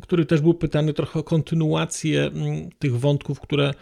który 0.00 0.26
też 0.26 0.40
był 0.40 0.54
pytany 0.54 0.92
trochę 0.92 1.20
o 1.20 1.22
kontynuację 1.22 2.22
mm, 2.22 2.70
tych 2.78 3.00
wątków, 3.00 3.40
które 3.40 3.74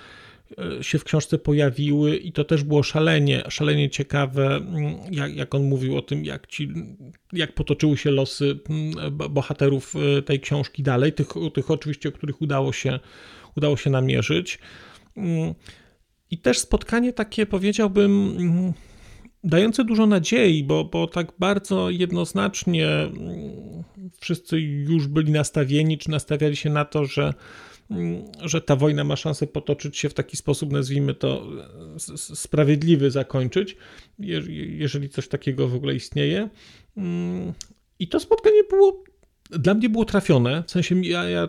się 0.81 0.99
w 0.99 1.05
książce 1.05 1.39
pojawiły 1.39 2.17
i 2.17 2.33
to 2.33 2.45
też 2.45 2.65
było 2.65 2.83
szalenie, 2.83 3.43
szalenie 3.49 3.91
ciekawe, 3.91 4.57
mm, 4.57 4.95
jak, 5.11 5.37
jak 5.37 5.55
on 5.55 5.63
mówił 5.63 5.97
o 5.97 6.03
tym, 6.03 6.25
jak, 6.25 6.47
ci, 6.47 6.69
jak 7.33 7.55
potoczyły 7.55 7.97
się 7.97 8.11
losy 8.11 8.59
mm, 8.71 9.19
bohaterów 9.31 9.95
e, 10.19 10.23
tej 10.23 10.41
książki 10.41 10.83
dalej, 10.83 11.13
tych, 11.13 11.29
tych 11.55 11.71
oczywiście, 11.71 12.09
o 12.09 12.13
których 12.13 12.43
udało 12.43 12.73
się, 12.73 13.01
udało 13.57 13.77
się 13.77 13.91
namierzyć. 13.91 14.59
I 16.31 16.39
też 16.39 16.59
spotkanie 16.59 17.13
takie, 17.13 17.47
powiedziałbym, 17.47 18.37
dające 19.45 19.85
dużo 19.85 20.07
nadziei, 20.07 20.65
bo, 20.65 20.85
bo 20.85 21.07
tak 21.07 21.33
bardzo 21.39 21.91
jednoznacznie 21.91 22.89
mm, 22.89 23.13
wszyscy 24.21 24.61
już 24.61 25.07
byli 25.07 25.33
nastawieni, 25.33 25.99
czy 25.99 26.11
nastawiali 26.11 26.57
się 26.57 26.71
na 26.71 26.85
to, 26.85 27.05
że, 27.05 27.23
mm, 27.23 27.35
że 28.43 28.61
ta 28.61 28.77
wojna 28.77 29.05
ma 29.05 29.17
szansę 29.17 29.47
potoczyć 29.47 29.99
się 29.99 30.09
w 30.09 30.15
taki 30.15 30.37
sposób, 30.37 30.73
nazwijmy 30.73 31.15
to, 31.15 31.47
sprawiedliwy, 32.17 33.11
zakończyć, 33.11 33.77
jeżeli 34.19 35.09
coś 35.09 35.29
takiego 35.29 35.69
w 35.69 35.75
ogóle 35.75 35.95
istnieje. 35.95 36.49
Mm, 36.97 37.53
I 37.99 38.09
to 38.09 38.21
spotkanie 38.21 38.65
było 38.71 39.05
dla 39.51 39.75
mnie 39.75 39.89
było 39.89 40.05
trafione, 40.05 40.63
w 40.67 40.71
sensie 40.71 41.01
ja, 41.03 41.25
ja 41.25 41.49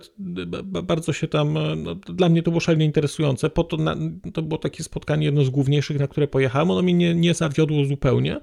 bardzo 0.84 1.14
się 1.14 1.28
tam, 1.28 1.58
no, 1.84 1.96
dla 1.96 2.30
mnie 2.30 2.44
to 2.44 2.52
było 2.52 2.62
szalenie 2.62 2.86
interesujące, 2.86 3.50
po 3.50 3.64
to, 3.64 3.78
na, 3.78 3.96
to 4.34 4.42
było 4.42 4.58
takie 4.58 4.84
spotkanie 4.84 5.26
jedno 5.26 5.44
z 5.44 5.50
główniejszych, 5.50 6.00
na 6.00 6.08
które 6.08 6.28
pojechałem, 6.28 6.72
ono 6.72 6.82
mnie 6.82 6.94
nie, 6.94 7.16
nie 7.16 7.34
zawiodło 7.34 7.86
zupełnie, 7.86 8.40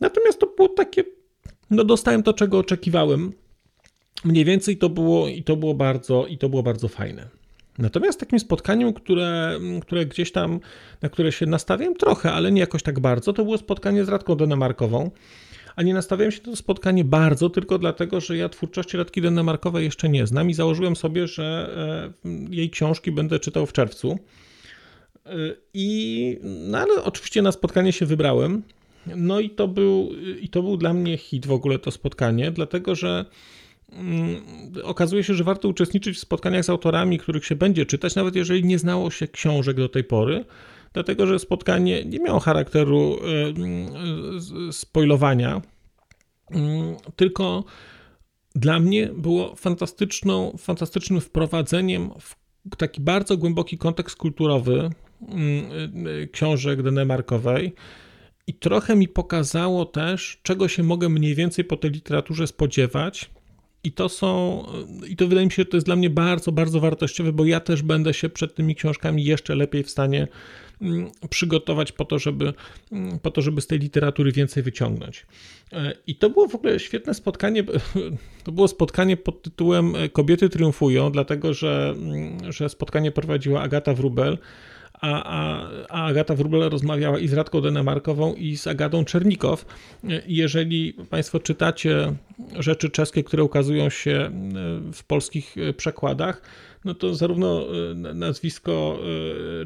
natomiast 0.00 0.40
to 0.40 0.46
było 0.56 0.68
takie, 0.68 1.04
no 1.70 1.84
dostałem 1.84 2.22
to, 2.22 2.32
czego 2.32 2.58
oczekiwałem, 2.58 3.32
mniej 4.24 4.44
więcej 4.44 4.76
to 4.76 4.88
było 4.88 5.28
i 5.28 5.42
to 5.42 5.56
było 5.56 5.74
bardzo, 5.74 6.26
i 6.26 6.38
to 6.38 6.48
było 6.48 6.62
bardzo 6.62 6.88
fajne. 6.88 7.28
Natomiast 7.78 8.20
takim 8.20 8.40
spotkaniem, 8.40 8.92
które, 8.92 9.60
które 9.82 10.06
gdzieś 10.06 10.32
tam, 10.32 10.60
na 11.02 11.08
które 11.08 11.32
się 11.32 11.46
nastawiłem 11.46 11.94
trochę, 11.94 12.32
ale 12.32 12.52
nie 12.52 12.60
jakoś 12.60 12.82
tak 12.82 13.00
bardzo, 13.00 13.32
to 13.32 13.44
było 13.44 13.58
spotkanie 13.58 14.04
z 14.04 14.08
Radką 14.08 14.34
Denemarkową, 14.34 15.10
a 15.76 15.82
nie 15.82 15.94
nastawiałem 15.94 16.32
się 16.32 16.38
na 16.38 16.44
to 16.44 16.56
spotkanie 16.56 17.04
bardzo, 17.04 17.50
tylko 17.50 17.78
dlatego, 17.78 18.20
że 18.20 18.36
ja 18.36 18.48
twórczości 18.48 18.96
Radki 18.96 19.22
Denemarkowej 19.22 19.84
jeszcze 19.84 20.08
nie 20.08 20.26
znam 20.26 20.50
i 20.50 20.54
założyłem 20.54 20.96
sobie, 20.96 21.26
że 21.26 21.70
e, 22.24 22.30
jej 22.50 22.70
książki 22.70 23.12
będę 23.12 23.40
czytał 23.40 23.66
w 23.66 23.72
czerwcu. 23.72 24.18
E, 25.26 25.30
I, 25.74 26.38
no 26.42 26.78
ale 26.78 27.04
oczywiście 27.04 27.42
na 27.42 27.52
spotkanie 27.52 27.92
się 27.92 28.06
wybrałem. 28.06 28.62
No 29.06 29.40
i 29.40 29.50
to 29.50 29.68
był, 29.68 30.10
i 30.40 30.48
to 30.48 30.62
był 30.62 30.76
dla 30.76 30.94
mnie 30.94 31.16
hit 31.16 31.46
w 31.46 31.52
ogóle 31.52 31.78
to 31.78 31.90
spotkanie, 31.90 32.50
dlatego 32.50 32.94
że 32.94 33.24
okazuje 34.82 35.24
się, 35.24 35.34
że 35.34 35.44
warto 35.44 35.68
uczestniczyć 35.68 36.16
w 36.16 36.20
spotkaniach 36.20 36.64
z 36.64 36.70
autorami, 36.70 37.18
których 37.18 37.44
się 37.44 37.56
będzie 37.56 37.86
czytać, 37.86 38.14
nawet 38.14 38.36
jeżeli 38.36 38.64
nie 38.64 38.78
znało 38.78 39.10
się 39.10 39.28
książek 39.28 39.76
do 39.76 39.88
tej 39.88 40.04
pory, 40.04 40.44
dlatego 40.92 41.26
że 41.26 41.38
spotkanie 41.38 42.04
nie 42.04 42.18
miało 42.18 42.40
charakteru 42.40 43.18
spoilowania, 44.70 45.62
tylko 47.16 47.64
dla 48.54 48.80
mnie 48.80 49.10
było 49.16 49.54
fantastyczną, 49.56 50.56
fantastycznym 50.58 51.20
wprowadzeniem 51.20 52.10
w 52.20 52.76
taki 52.76 53.00
bardzo 53.00 53.36
głęboki 53.36 53.78
kontekst 53.78 54.16
kulturowy 54.16 54.90
książek 56.32 56.82
Denemarkowej 56.82 57.74
i 58.46 58.54
trochę 58.54 58.96
mi 58.96 59.08
pokazało 59.08 59.84
też, 59.84 60.40
czego 60.42 60.68
się 60.68 60.82
mogę 60.82 61.08
mniej 61.08 61.34
więcej 61.34 61.64
po 61.64 61.76
tej 61.76 61.90
literaturze 61.90 62.46
spodziewać. 62.46 63.30
I 63.84 63.92
to 63.92 64.08
są, 64.08 64.64
i 65.08 65.16
to 65.16 65.28
wydaje 65.28 65.46
mi 65.46 65.52
się, 65.52 65.62
że 65.62 65.66
to 65.66 65.76
jest 65.76 65.86
dla 65.86 65.96
mnie 65.96 66.10
bardzo, 66.10 66.52
bardzo 66.52 66.80
wartościowe, 66.80 67.32
bo 67.32 67.44
ja 67.44 67.60
też 67.60 67.82
będę 67.82 68.14
się 68.14 68.28
przed 68.28 68.54
tymi 68.54 68.74
książkami 68.74 69.24
jeszcze 69.24 69.54
lepiej 69.54 69.82
w 69.82 69.90
stanie 69.90 70.28
mm, 70.82 71.10
przygotować 71.30 71.92
po 71.92 72.04
to, 72.04 72.18
żeby, 72.18 72.52
mm, 72.92 73.18
po 73.18 73.30
to, 73.30 73.42
żeby 73.42 73.60
z 73.60 73.66
tej 73.66 73.78
literatury 73.78 74.32
więcej 74.32 74.62
wyciągnąć. 74.62 75.26
E, 75.72 75.92
I 76.06 76.14
to 76.16 76.30
było 76.30 76.48
w 76.48 76.54
ogóle 76.54 76.80
świetne 76.80 77.14
spotkanie. 77.14 77.64
To 78.44 78.52
było 78.52 78.68
spotkanie 78.68 79.16
pod 79.16 79.42
tytułem 79.42 79.94
Kobiety 80.12 80.48
triumfują, 80.48 81.12
dlatego 81.12 81.54
że, 81.54 81.94
mm, 81.96 82.52
że 82.52 82.68
spotkanie 82.68 83.12
prowadziła 83.12 83.62
Agata 83.62 83.94
Wrubel 83.94 84.38
a, 85.00 85.22
a, 85.24 85.68
a 85.88 86.06
Agata 86.06 86.34
Wróbel 86.34 86.70
rozmawiała 86.70 87.18
i 87.18 87.28
z 87.28 87.32
Radką 87.32 87.60
Denemarkową, 87.60 88.34
i 88.34 88.56
z 88.56 88.66
Agatą 88.66 89.04
Czernikow. 89.04 89.64
Jeżeli 90.26 90.92
Państwo 91.10 91.40
czytacie 91.40 92.14
rzeczy 92.58 92.90
czeskie, 92.90 93.24
które 93.24 93.44
ukazują 93.44 93.90
się 93.90 94.10
e, 94.10 94.30
w 94.92 95.04
polskich 95.04 95.56
e, 95.58 95.72
przekładach, 95.72 96.42
no 96.84 96.94
to 96.94 97.14
zarówno 97.14 97.66
e, 97.90 97.94
nazwisko 97.94 98.98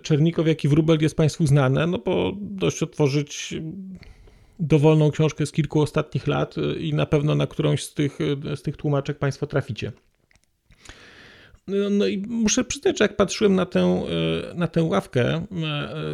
Czernikow, 0.03 0.47
jak 0.47 0.65
i 0.65 0.69
Wróbel 0.69 0.99
jest 1.01 1.17
Państwu 1.17 1.47
znane, 1.47 1.87
no 1.87 1.99
bo 1.99 2.33
dość 2.41 2.83
otworzyć 2.83 3.55
dowolną 4.61 5.11
książkę 5.11 5.47
z 5.47 5.53
kilku 5.53 5.81
ostatnich 5.81 6.27
lat 6.27 6.55
i 6.79 6.95
na 6.95 7.07
pewno 7.07 7.35
na 7.35 7.47
którąś 7.47 7.85
z 7.85 7.95
tych, 7.95 8.19
z 8.55 8.63
tych 8.63 8.77
tłumaczek 8.77 9.19
Państwo 9.19 9.47
traficie. 9.47 9.93
No, 11.69 11.91
no 11.91 12.07
i 12.07 12.19
muszę 12.19 12.65
przyznać, 12.65 12.99
że 12.99 13.05
jak 13.05 13.17
patrzyłem 13.17 13.55
na 13.55 13.67
tę, 13.67 13.81
e, 13.81 14.55
na 14.55 14.67
tę 14.67 14.83
ławkę, 14.83 15.35
e, 15.35 15.45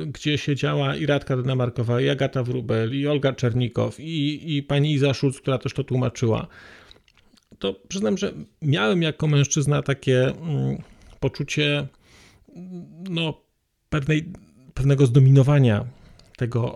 gdzie 0.07 0.39
siedziała 0.39 0.97
i 0.97 1.07
Radka 1.07 1.37
Denemarkowa, 1.37 2.01
i 2.01 2.09
Agata 2.09 2.43
Wrubel, 2.43 2.95
i 2.95 3.07
Olga 3.07 3.33
Czernikow, 3.33 4.01
i, 4.01 4.57
i 4.57 4.63
pani 4.63 4.93
Iza 4.93 5.15
Schulz, 5.15 5.41
która 5.41 5.59
też 5.59 5.73
to 5.75 5.85
tłumaczyła, 5.85 6.47
to 7.59 7.75
przyznam, 7.89 8.19
że 8.19 8.33
miałem 8.63 9.03
jako 9.03 9.27
mężczyzna 9.27 9.83
takie 9.83 10.23
mm, 10.23 10.83
poczucie 11.21 11.87
no, 13.11 13.41
pewnej, 13.89 14.33
pewnego 14.75 15.07
zdominowania 15.07 15.85
tego 16.37 16.75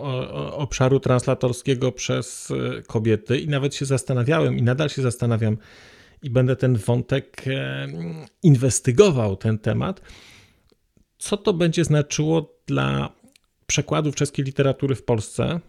obszaru 0.51 0.99
translatorskiego 0.99 1.91
przez 1.91 2.51
e, 2.51 2.81
kobiety 2.81 3.39
i 3.39 3.47
nawet 3.47 3.75
się 3.75 3.85
zastanawiałem 3.85 4.57
i 4.57 4.61
nadal 4.61 4.89
się 4.89 5.01
zastanawiam, 5.01 5.57
i 6.23 6.29
będę 6.29 6.55
ten 6.55 6.75
wątek 6.75 7.43
e, 7.47 7.87
inwestygował, 8.43 9.35
ten 9.35 9.59
temat, 9.59 10.01
co 11.17 11.37
to 11.37 11.53
będzie 11.53 11.83
znaczyło 11.83 12.55
dla 12.67 13.09
przekładów 13.67 14.15
czeskiej 14.15 14.45
literatury 14.45 14.95
w 14.95 15.03
Polsce, 15.03 15.59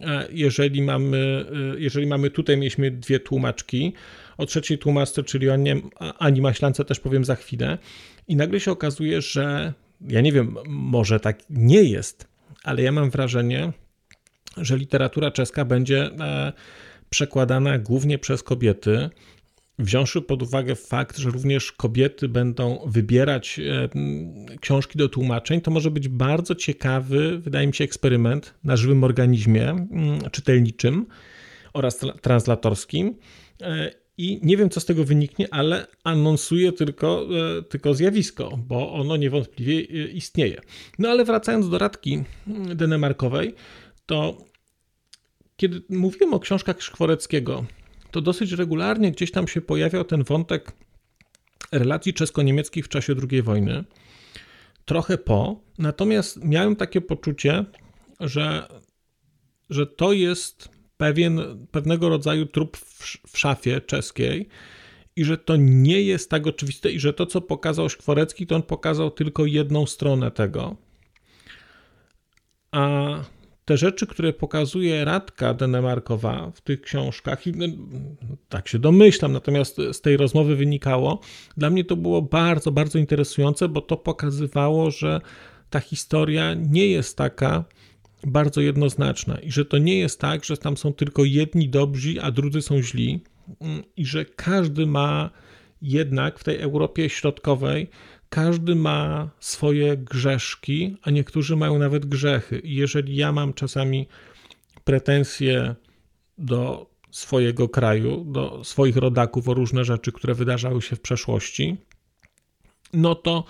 e, 0.00 0.28
jeżeli 0.30 0.82
mamy, 0.82 1.46
e, 1.74 1.80
jeżeli 1.80 2.06
mamy 2.06 2.30
tutaj 2.30 2.56
mieliśmy 2.56 2.90
dwie 2.90 3.20
tłumaczki, 3.20 3.92
o 4.38 4.46
trzeciej 4.46 4.78
tłumaczce, 4.78 5.22
czyli 5.22 5.50
o 5.50 5.54
Ani 6.18 6.40
Maślance 6.40 6.84
też 6.84 7.00
powiem 7.00 7.24
za 7.24 7.34
chwilę. 7.34 7.78
I 8.28 8.36
nagle 8.36 8.60
się 8.60 8.70
okazuje, 8.70 9.20
że 9.22 9.72
ja 10.00 10.20
nie 10.20 10.32
wiem, 10.32 10.56
może 10.68 11.20
tak 11.20 11.38
nie 11.50 11.82
jest, 11.82 12.28
ale 12.64 12.82
ja 12.82 12.92
mam 12.92 13.10
wrażenie, 13.10 13.72
że 14.56 14.76
literatura 14.76 15.30
czeska 15.30 15.64
będzie 15.64 16.10
przekładana 17.10 17.78
głównie 17.78 18.18
przez 18.18 18.42
kobiety, 18.42 19.10
Wziąwszy 19.78 20.22
pod 20.22 20.42
uwagę 20.42 20.74
fakt, 20.74 21.18
że 21.18 21.30
również 21.30 21.72
kobiety 21.72 22.28
będą 22.28 22.78
wybierać 22.86 23.58
e, 23.58 23.88
książki 24.60 24.98
do 24.98 25.08
tłumaczeń, 25.08 25.60
to 25.60 25.70
może 25.70 25.90
być 25.90 26.08
bardzo 26.08 26.54
ciekawy, 26.54 27.38
wydaje 27.38 27.66
mi 27.66 27.74
się, 27.74 27.84
eksperyment 27.84 28.54
na 28.64 28.76
żywym 28.76 29.04
organizmie 29.04 29.86
czytelniczym 30.32 31.06
oraz 31.72 32.00
translatorskim. 32.22 33.16
E, 33.62 33.92
I 34.18 34.40
nie 34.42 34.56
wiem, 34.56 34.70
co 34.70 34.80
z 34.80 34.84
tego 34.84 35.04
wyniknie, 35.04 35.48
ale 35.50 35.86
anonsuję 36.04 36.72
tylko, 36.72 37.28
e, 37.58 37.62
tylko 37.62 37.94
zjawisko, 37.94 38.58
bo 38.68 38.92
ono 38.92 39.16
niewątpliwie 39.16 39.80
istnieje. 40.06 40.60
No 40.98 41.08
ale 41.08 41.24
wracając 41.24 41.70
do 41.70 41.78
radki 41.78 42.22
denemarkowej, 42.74 43.54
to 44.06 44.38
kiedy 45.56 45.82
mówiłem 45.88 46.34
o 46.34 46.40
książkach 46.40 46.82
Szkworeckiego, 46.82 47.64
to 48.16 48.22
dosyć 48.22 48.52
regularnie 48.52 49.12
gdzieś 49.12 49.30
tam 49.30 49.48
się 49.48 49.60
pojawiał 49.60 50.04
ten 50.04 50.24
wątek 50.24 50.72
relacji 51.72 52.14
czesko-niemieckich 52.14 52.84
w 52.84 52.88
czasie 52.88 53.14
II 53.30 53.42
wojny. 53.42 53.84
Trochę 54.84 55.18
po, 55.18 55.60
natomiast 55.78 56.44
miałem 56.44 56.76
takie 56.76 57.00
poczucie, 57.00 57.64
że, 58.20 58.68
że 59.70 59.86
to 59.86 60.12
jest 60.12 60.68
pewien, 60.96 61.66
pewnego 61.70 62.08
rodzaju 62.08 62.46
trup 62.46 62.76
w, 62.76 63.18
w 63.32 63.38
szafie 63.38 63.80
czeskiej 63.80 64.48
i 65.16 65.24
że 65.24 65.38
to 65.38 65.56
nie 65.56 66.02
jest 66.02 66.30
tak 66.30 66.46
oczywiste 66.46 66.90
i 66.90 67.00
że 67.00 67.12
to, 67.12 67.26
co 67.26 67.40
pokazał 67.40 67.88
Szkworecki, 67.88 68.46
to 68.46 68.56
on 68.56 68.62
pokazał 68.62 69.10
tylko 69.10 69.46
jedną 69.46 69.86
stronę 69.86 70.30
tego. 70.30 70.76
A 72.70 73.08
te 73.66 73.76
rzeczy, 73.76 74.06
które 74.06 74.32
pokazuje 74.32 75.04
Radka 75.04 75.54
Denemarkowa 75.54 76.50
w 76.54 76.60
tych 76.60 76.80
książkach, 76.80 77.46
i 77.46 77.52
no, 77.52 77.66
tak 78.48 78.68
się 78.68 78.78
domyślam, 78.78 79.32
natomiast 79.32 79.76
z 79.92 80.00
tej 80.00 80.16
rozmowy 80.16 80.56
wynikało, 80.56 81.20
dla 81.56 81.70
mnie 81.70 81.84
to 81.84 81.96
było 81.96 82.22
bardzo, 82.22 82.72
bardzo 82.72 82.98
interesujące, 82.98 83.68
bo 83.68 83.80
to 83.80 83.96
pokazywało, 83.96 84.90
że 84.90 85.20
ta 85.70 85.80
historia 85.80 86.54
nie 86.54 86.86
jest 86.86 87.16
taka 87.16 87.64
bardzo 88.26 88.60
jednoznaczna 88.60 89.38
i 89.38 89.50
że 89.50 89.64
to 89.64 89.78
nie 89.78 89.98
jest 89.98 90.20
tak, 90.20 90.44
że 90.44 90.56
tam 90.56 90.76
są 90.76 90.92
tylko 90.92 91.24
jedni 91.24 91.68
dobrzy, 91.68 92.22
a 92.22 92.30
drudzy 92.30 92.62
są 92.62 92.82
źli 92.82 93.20
i 93.96 94.06
że 94.06 94.24
każdy 94.24 94.86
ma 94.86 95.30
jednak 95.82 96.38
w 96.38 96.44
tej 96.44 96.60
Europie 96.60 97.08
Środkowej 97.08 97.90
każdy 98.28 98.74
ma 98.74 99.30
swoje 99.40 99.96
grzeszki, 99.96 100.96
a 101.02 101.10
niektórzy 101.10 101.56
mają 101.56 101.78
nawet 101.78 102.06
grzechy. 102.06 102.58
I 102.58 102.74
jeżeli 102.74 103.16
ja 103.16 103.32
mam 103.32 103.54
czasami 103.54 104.08
pretensje 104.84 105.74
do 106.38 106.90
swojego 107.10 107.68
kraju, 107.68 108.24
do 108.24 108.64
swoich 108.64 108.96
rodaków 108.96 109.48
o 109.48 109.54
różne 109.54 109.84
rzeczy, 109.84 110.12
które 110.12 110.34
wydarzały 110.34 110.82
się 110.82 110.96
w 110.96 111.00
przeszłości, 111.00 111.76
no 112.92 113.14
to 113.14 113.44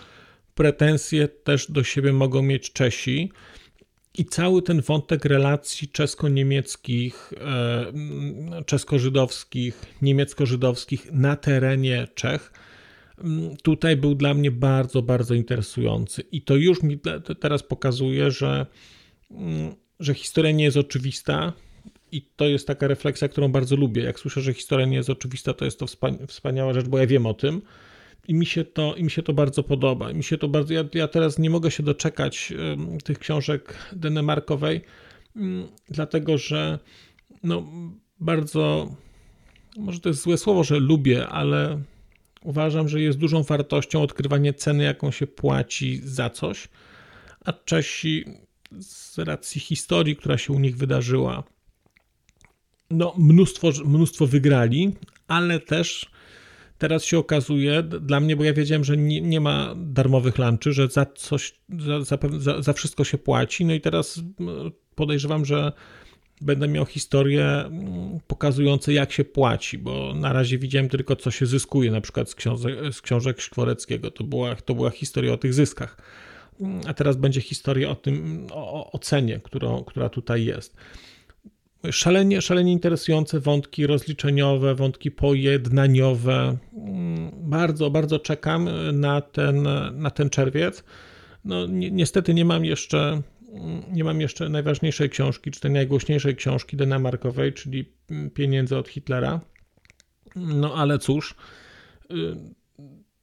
pretensje 0.55 1.29
też 1.29 1.71
do 1.71 1.85
siebie 1.85 2.13
mogą 2.13 2.43
mieć 2.43 2.73
Czesi. 2.73 3.33
I 4.19 4.25
cały 4.25 4.63
ten 4.63 4.83
wątek 4.83 5.25
relacji 5.25 5.89
czesko-niemieckich, 5.89 7.33
e, 7.41 7.93
czesko-żydowskich, 8.67 9.87
niemiecko-żydowskich 10.03 11.13
na 11.13 11.37
terenie 11.37 12.09
Czech 12.15 12.53
tutaj 13.63 13.97
był 13.97 14.15
dla 14.15 14.35
mnie 14.35 14.51
bardzo, 14.51 15.03
bardzo 15.03 15.35
interesujący. 15.35 16.23
I 16.33 16.43
to 16.43 16.57
już 16.57 16.83
mi 16.83 16.99
teraz 17.41 17.63
pokazuje, 17.63 18.31
że, 18.31 18.67
mm, 19.31 19.75
że 20.01 20.15
historia 20.15 20.53
nie 20.53 20.65
jest 20.65 20.77
oczywista. 20.77 21.53
I 22.13 22.23
to 22.37 22.45
jest 22.45 22.67
taka 22.67 22.89
refleksja, 22.89 23.29
którą 23.29 23.49
bardzo 23.49 23.77
lubię. 23.77 24.03
Jak 24.03 24.21
słyszę, 24.21 24.41
że 24.41 24.55
historia 24.55 24.87
nie 24.87 24.97
jest 24.97 25.11
oczywista, 25.11 25.55
to 25.55 25.65
jest 25.65 25.79
to 25.79 25.87
wspaniała 26.29 26.73
rzecz, 26.73 26.89
bo 26.89 26.99
ja 26.99 27.07
wiem 27.07 27.27
o 27.27 27.35
tym. 27.35 27.63
I 28.29 28.35
mi 28.35 28.47
się 28.47 28.65
to, 28.65 28.95
i 28.95 29.05
mi 29.05 29.11
się 29.11 29.23
to 29.23 29.33
bardzo 29.33 29.63
podoba. 29.63 30.13
Mi 30.13 30.25
się 30.25 30.39
to 30.39 30.49
bardzo, 30.49 30.75
ja, 30.75 30.85
ja 30.95 31.09
teraz 31.09 31.39
nie 31.39 31.51
mogę 31.51 31.71
się 31.71 31.83
doczekać 31.83 32.53
tych 33.05 33.19
książek 33.19 33.75
Denemarkowej, 33.93 34.81
um, 35.37 35.67
dlatego 35.89 36.39
że 36.39 36.79
no, 37.43 37.67
bardzo, 38.21 38.95
może 39.77 40.01
to 40.01 40.09
jest 40.09 40.23
złe 40.23 40.39
słowo, 40.39 40.65
że 40.65 40.79
lubię, 40.79 41.29
ale 41.29 41.83
Uważam, 42.47 42.89
że 42.89 43.01
jest 43.01 43.19
dużą 43.19 43.43
wartością 43.43 44.03
odkrywanie 44.03 44.55
ceny, 44.55 44.85
jaką 44.85 45.11
się 45.11 45.27
płaci 45.27 46.01
za 46.05 46.31
coś, 46.31 46.69
a 47.45 47.53
Czesi 47.53 48.25
z 48.81 49.19
racji 49.19 49.61
historii, 49.61 50.17
która 50.17 50.39
się 50.39 50.53
u 50.53 50.59
nich 50.59 50.77
wydarzyła, 50.77 51.43
no 52.91 53.15
mnóstwo, 53.19 53.71
mnóstwo 53.85 54.27
wygrali, 54.27 54.93
ale 55.29 55.61
też 55.61 56.07
teraz 56.79 57.05
się 57.05 57.19
okazuje 57.19 57.83
dla 57.83 58.21
mnie, 58.21 58.37
bo 58.37 58.45
ja 58.45 58.53
wiedziałem, 58.53 58.85
że 58.85 58.97
nie, 58.97 59.21
nie 59.21 59.41
ma 59.41 59.75
darmowych 59.77 60.39
lunchy, 60.39 60.73
że 60.73 60.89
za 60.89 61.07
coś, 61.07 61.55
za, 61.79 62.17
za, 62.39 62.63
za 62.63 62.73
wszystko 62.73 63.05
się 63.05 63.19
płaci, 63.19 63.65
no 63.65 63.75
i 63.75 63.81
teraz 63.81 64.21
podejrzewam, 64.95 65.45
że 65.45 65.73
będę 66.41 66.69
miał 66.69 66.87
historię 66.87 67.45
mm, 67.45 68.21
pokazujące, 68.27 68.93
jak 68.93 69.13
się 69.13 69.25
płaci, 69.25 69.79
bo 69.79 70.15
na 70.15 70.33
razie 70.33 70.59
widziałem 70.59 70.89
tylko, 70.89 71.17
co 71.17 71.31
się 71.31 71.47
zyskuje, 71.47 71.91
na 71.91 72.01
przykład 72.01 72.31
z 72.31 72.35
książek, 72.35 72.75
z 72.93 73.01
książek 73.01 73.41
Szkworeckiego. 73.41 74.11
To 74.11 74.25
była, 74.25 74.55
to 74.55 74.75
była 74.75 74.91
historia 74.91 75.33
o 75.33 75.37
tych 75.37 75.55
zyskach. 75.55 75.97
a 76.87 76.95
teraz 76.95 77.17
będzie 77.17 77.41
historia 77.41 77.91
o 77.91 77.95
tym, 77.95 78.47
o, 78.51 78.93
o 78.93 78.99
cenie, 78.99 79.41
którą, 79.45 79.85
która 79.85 80.09
tutaj 80.09 80.45
jest. 80.45 80.77
Szalenie, 81.91 82.43
szalenie 82.43 82.73
interesujące 82.73 83.41
wątki 83.41 83.87
rozliczeniowe, 83.87 84.75
wątki 84.75 85.11
pojednaniowe. 85.11 86.57
Mm, 86.77 87.31
bardzo, 87.35 87.91
bardzo 87.91 88.19
czekam 88.19 88.69
na 88.93 89.21
ten, 89.21 89.69
na 89.93 90.11
ten 90.11 90.31
czerwiec. 90.31 90.85
No, 91.45 91.67
ni 91.67 91.93
niestety 91.93 92.35
nie 92.35 92.45
mam 92.45 92.65
jeszcze 92.65 93.23
nie 93.93 94.05
mam 94.05 94.21
jeszcze 94.21 94.49
najważniejszej 94.49 95.11
książki, 95.11 95.51
czy 95.51 95.61
tej 95.61 95.71
najgłośniejszej 95.71 96.37
książki 96.37 96.77
Denemarkowej, 96.77 97.53
czyli 97.53 97.93
Pieniędzy 98.35 98.77
od 98.77 98.89
Hitlera. 98.89 99.41
No 100.37 100.75
ale 100.75 100.99
cóż, 100.99 101.35
y, 102.13 102.17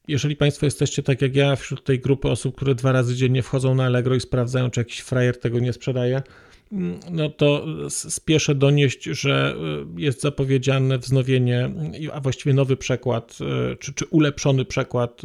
jeżeli 0.08 0.36
Państwo 0.36 0.65
jesteście 0.65 1.04
tak 1.04 1.22
jak 1.22 1.36
ja 1.36 1.56
wśród 1.56 1.84
tej 1.84 2.00
grupy 2.00 2.30
osób, 2.30 2.56
które 2.56 2.76
dwa 2.76 2.91
razy 2.91 3.15
dziennie 3.15 3.43
wchodzą 3.43 3.76
na 3.76 3.86
Allegro 3.86 4.15
i 4.15 4.19
sprawdzają, 4.19 4.69
czy 4.69 4.80
jakiś 4.80 5.00
frajer 5.00 5.39
tego 5.39 5.60
nie 5.60 5.74
sprzedaje, 5.74 6.22
no 7.12 7.30
to 7.30 7.65
spieszę 7.89 8.56
donieść, 8.56 9.04
że 9.04 9.56
y, 9.98 10.02
jest 10.02 10.22
zapowiedziane 10.22 10.98
wznowienie, 10.98 11.69
a 12.13 12.19
właściwie 12.19 12.54
nowy 12.54 12.78
przekład, 12.78 13.38
y, 13.74 13.78
czy, 13.78 13.93
czy 13.93 14.06
ulepszony 14.06 14.65
przekład 14.65 15.22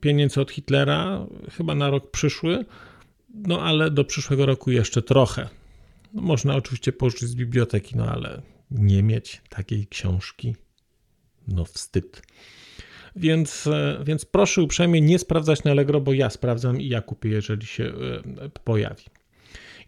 pieniędzy 0.00 0.40
od 0.40 0.50
Hitlera, 0.50 1.26
chyba 1.56 1.74
na 1.74 1.90
rok 1.90 2.10
przyszły, 2.10 2.64
no 3.34 3.62
ale 3.62 3.90
do 3.90 4.04
przyszłego 4.04 4.46
roku 4.46 4.70
jeszcze 4.70 5.02
trochę. 5.02 5.48
No, 6.14 6.22
można 6.22 6.56
oczywiście 6.56 6.92
pożyczyć 6.92 7.28
z 7.28 7.34
biblioteki, 7.34 7.96
no 7.96 8.06
ale 8.06 8.42
nie 8.70 9.02
mieć 9.02 9.42
takiej 9.48 9.86
książki, 9.86 10.56
no 11.48 11.64
wstyd. 11.64 12.22
Więc, 13.16 13.66
e, 13.66 13.98
więc 14.04 14.24
proszę 14.24 14.62
uprzejmie 14.62 15.00
nie 15.00 15.18
sprawdzać 15.18 15.64
na 15.64 15.70
Allegro, 15.70 16.00
bo 16.00 16.12
ja 16.12 16.30
sprawdzam 16.30 16.80
i 16.80 16.88
ja 16.88 17.00
kupię, 17.02 17.28
jeżeli 17.28 17.66
się 17.66 17.84
e, 17.84 18.48
pojawi. 18.64 19.04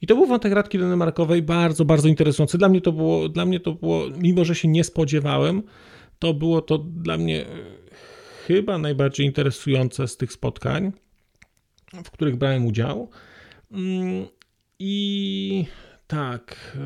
I 0.03 0.07
to 0.07 0.15
był 0.15 0.27
wątek 0.27 0.53
Radki 0.53 0.79
Denemarkowej, 0.79 1.43
bardzo, 1.43 1.85
bardzo 1.85 2.09
interesujący. 2.09 2.59
Dla 2.59 2.69
mnie 2.69 2.81
to 2.81 2.93
było, 2.93 3.29
dla 3.29 3.47
mnie 3.47 3.61
to 3.61 3.73
było, 3.73 4.05
mimo 4.19 4.45
że 4.45 4.55
się 4.55 4.69
nie 4.69 4.85
spodziewałem, 4.85 5.63
to 6.19 6.35
było 6.35 6.61
to 6.61 6.79
dla 6.79 7.19
mnie 7.19 7.47
e, 7.47 7.49
chyba 8.47 8.79
najbardziej 8.79 9.27
interesujące 9.27 10.09
z 10.09 10.17
tych 10.17 10.33
spotkań, 10.33 10.93
w 12.05 12.11
których 12.11 12.37
brałem 12.37 12.67
udział. 12.67 13.11
Mm, 13.71 14.27
I 14.79 15.65
tak. 16.07 16.77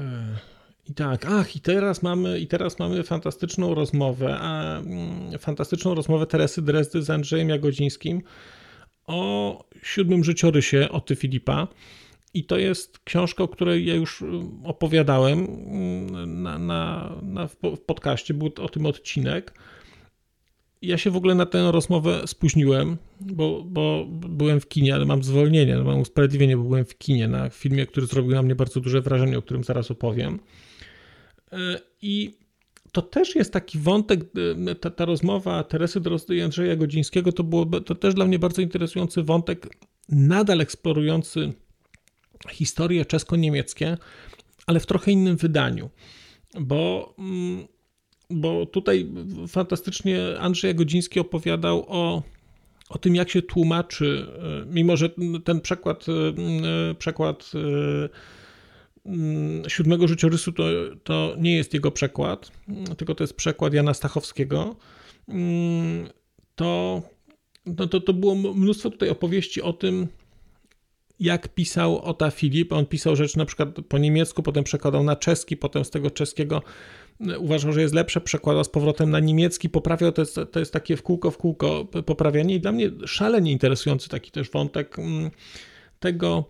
I 0.91 0.95
tak, 0.95 1.27
ach, 1.27 1.57
i 1.57 1.61
teraz 1.61 2.03
mamy, 2.03 2.39
i 2.39 2.47
teraz 2.47 2.79
mamy 2.79 3.03
fantastyczną 3.03 3.75
rozmowę, 3.75 4.39
a, 4.41 4.79
mm, 4.79 5.39
fantastyczną 5.39 5.95
rozmowę 5.95 6.27
Teresy 6.27 6.63
Drezdy 6.63 7.03
z 7.03 7.11
Andrzejem 7.11 7.49
Jagodzińskim 7.49 8.23
o 9.07 9.65
siódmym 9.83 10.25
życiorysie 10.25 10.89
Oty 10.91 11.17
Filipa. 11.17 11.69
I 12.35 12.45
to 12.45 12.59
jest 12.59 12.99
książka, 12.99 13.45
o 13.45 13.49
której 13.49 13.87
ja 13.87 13.95
już 13.95 14.23
mm, 14.23 14.61
opowiadałem 14.65 15.47
na, 16.43 16.59
na, 16.59 17.13
na, 17.23 17.47
w 17.47 17.81
podcaście, 17.87 18.35
był 18.35 18.51
o 18.61 18.69
tym 18.69 18.87
odcinek. 18.87 19.55
Ja 20.83 20.99
się 20.99 21.11
w 21.11 21.17
ogóle 21.17 21.35
na 21.35 21.47
tę 21.47 21.73
rozmowę 21.73 22.23
spóźniłem, 22.27 22.97
bo, 23.21 23.65
bo 23.67 24.07
byłem 24.11 24.61
w 24.61 24.69
kinie, 24.69 24.95
ale 24.95 25.05
mam 25.05 25.23
zwolnienie, 25.23 25.77
mam 25.77 26.01
usprawiedliwienie, 26.01 26.57
bo 26.57 26.63
byłem 26.63 26.85
w 26.85 26.99
kinie 26.99 27.29
na 27.29 27.51
filmie, 27.51 27.87
który 27.87 28.07
zrobił 28.07 28.35
na 28.35 28.43
mnie 28.43 28.55
bardzo 28.55 28.81
duże 28.81 29.01
wrażenie, 29.01 29.39
o 29.39 29.43
którym 29.43 29.65
zaraz 29.65 29.91
opowiem. 29.91 30.41
E, 31.53 31.81
I 32.03 32.39
to 32.93 33.03
też 33.03 33.35
jest 33.35 33.53
taki 33.53 33.79
wątek, 33.79 34.21
e, 34.67 34.75
ta, 34.75 34.91
ta 34.91 35.05
rozmowa 35.05 35.65
Teresy 35.65 36.01
Drozdy 36.01 36.37
i 36.37 36.43
Andrzeja 36.43 36.77
Godzińskiego, 36.77 37.33
to, 37.33 37.45
było, 37.45 37.67
to 37.67 37.95
też 37.95 38.15
dla 38.15 38.27
mnie 38.27 38.39
bardzo 38.39 38.63
interesujący 38.63 39.23
wątek, 39.23 39.77
nadal 40.09 40.61
eksplorujący 40.61 41.53
historie 42.51 43.05
czesko-niemieckie, 43.05 43.97
ale 44.67 44.81
w 44.81 44.87
trochę 44.87 45.13
innym 45.13 45.37
wydaniu, 45.37 45.91
bo, 46.61 47.15
mm, 47.19 47.67
bo 48.31 48.67
tutaj 48.67 49.07
fantastycznie 49.49 50.39
Andrzej 50.39 50.75
Godziński 50.75 51.21
opowiadał 51.21 51.85
o, 51.89 52.23
o 52.89 52.99
tym, 52.99 53.15
jak 53.15 53.31
się 53.31 53.43
tłumaczy, 53.43 54.27
e, 54.63 54.67
mimo 54.67 54.97
że 54.97 55.11
ten 55.45 55.61
przekład, 55.61 56.07
przekład 56.99 57.53
Mm, 59.07 59.63
siódmego 59.69 60.09
życiorysu 60.09 60.53
to, 60.53 60.65
to 61.05 61.35
nie 61.39 61.57
jest 61.57 61.75
jego 61.75 61.91
przekład, 61.91 62.53
tylko 62.99 63.15
to 63.15 63.25
jest 63.25 63.35
przekład 63.35 63.75
Jana 63.75 63.95
Stachowskiego, 63.95 64.77
to, 66.55 67.03
no 67.67 67.87
to, 67.87 68.01
to 68.01 68.13
było 68.13 68.35
mnóstwo 68.35 68.91
tutaj 68.91 69.09
opowieści 69.09 69.63
o 69.63 69.73
tym, 69.73 70.07
jak 71.21 71.49
pisał 71.55 71.99
Ota 71.99 72.31
Filip. 72.31 72.73
On 72.73 72.87
pisał 72.87 73.17
rzeczy 73.17 73.39
na 73.39 73.45
przykład 73.45 73.69
po 73.89 73.99
niemiecku, 73.99 74.43
potem 74.43 74.65
przekładał 74.65 75.05
na 75.05 75.17
czeski, 75.17 75.57
potem 75.57 75.85
z 75.85 75.91
tego 75.91 76.11
czeskiego 76.11 76.63
uważał, 77.39 77.73
że 77.73 77.81
jest 77.81 77.95
lepsze, 77.95 78.21
przekładał 78.21 78.65
z 78.65 78.69
powrotem 78.69 79.11
na 79.11 79.21
niemiecki, 79.21 79.69
poprawiał, 79.69 80.13
to 80.13 80.23
jest, 80.23 80.41
to 80.53 80.59
jest 80.59 80.73
takie 80.73 80.97
w 80.97 81.03
kółko, 81.03 81.31
w 81.31 81.39
kółko 81.39 81.85
poprawianie 81.85 82.55
i 82.55 82.61
dla 82.61 82.73
mnie 82.73 82.91
szalenie 83.07 83.53
interesujący 83.53 84.09
taki 84.09 84.31
też 84.31 84.51
wątek 84.51 84.97
tego, 85.99 86.45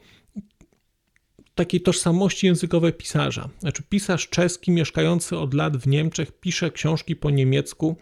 takiej 1.55 1.81
tożsamości 1.81 2.47
językowej 2.47 2.93
pisarza. 2.93 3.49
Znaczy, 3.59 3.83
pisarz 3.89 4.29
czeski 4.29 4.71
mieszkający 4.71 5.39
od 5.39 5.55
lat 5.55 5.77
w 5.77 5.87
Niemczech 5.87 6.33
pisze 6.33 6.71
książki 6.71 7.17
po 7.17 7.31
niemiecku. 7.31 7.97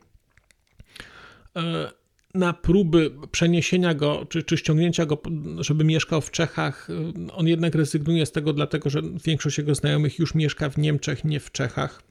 E, 1.57 1.90
na 2.35 2.52
próby 2.52 3.11
przeniesienia 3.31 3.94
go, 3.94 4.26
czy, 4.28 4.42
czy 4.42 4.57
ściągnięcia 4.57 5.07
go, 5.07 5.22
żeby 5.59 5.85
mieszkał 5.85 6.20
w 6.20 6.31
Czechach, 6.31 6.88
on 7.33 7.48
jednak 7.48 7.74
rezygnuje 7.74 8.26
z 8.26 8.33
tego, 8.33 8.52
dlatego 8.52 8.90
że 8.90 9.02
większość 9.24 9.59
jego 9.59 9.74
znajomych 9.74 10.18
już 10.18 10.35
mieszka 10.35 10.70
w 10.70 10.78
Niemczech, 10.78 11.24
nie 11.24 11.40
w 11.40 11.52
Czechach, 11.52 12.02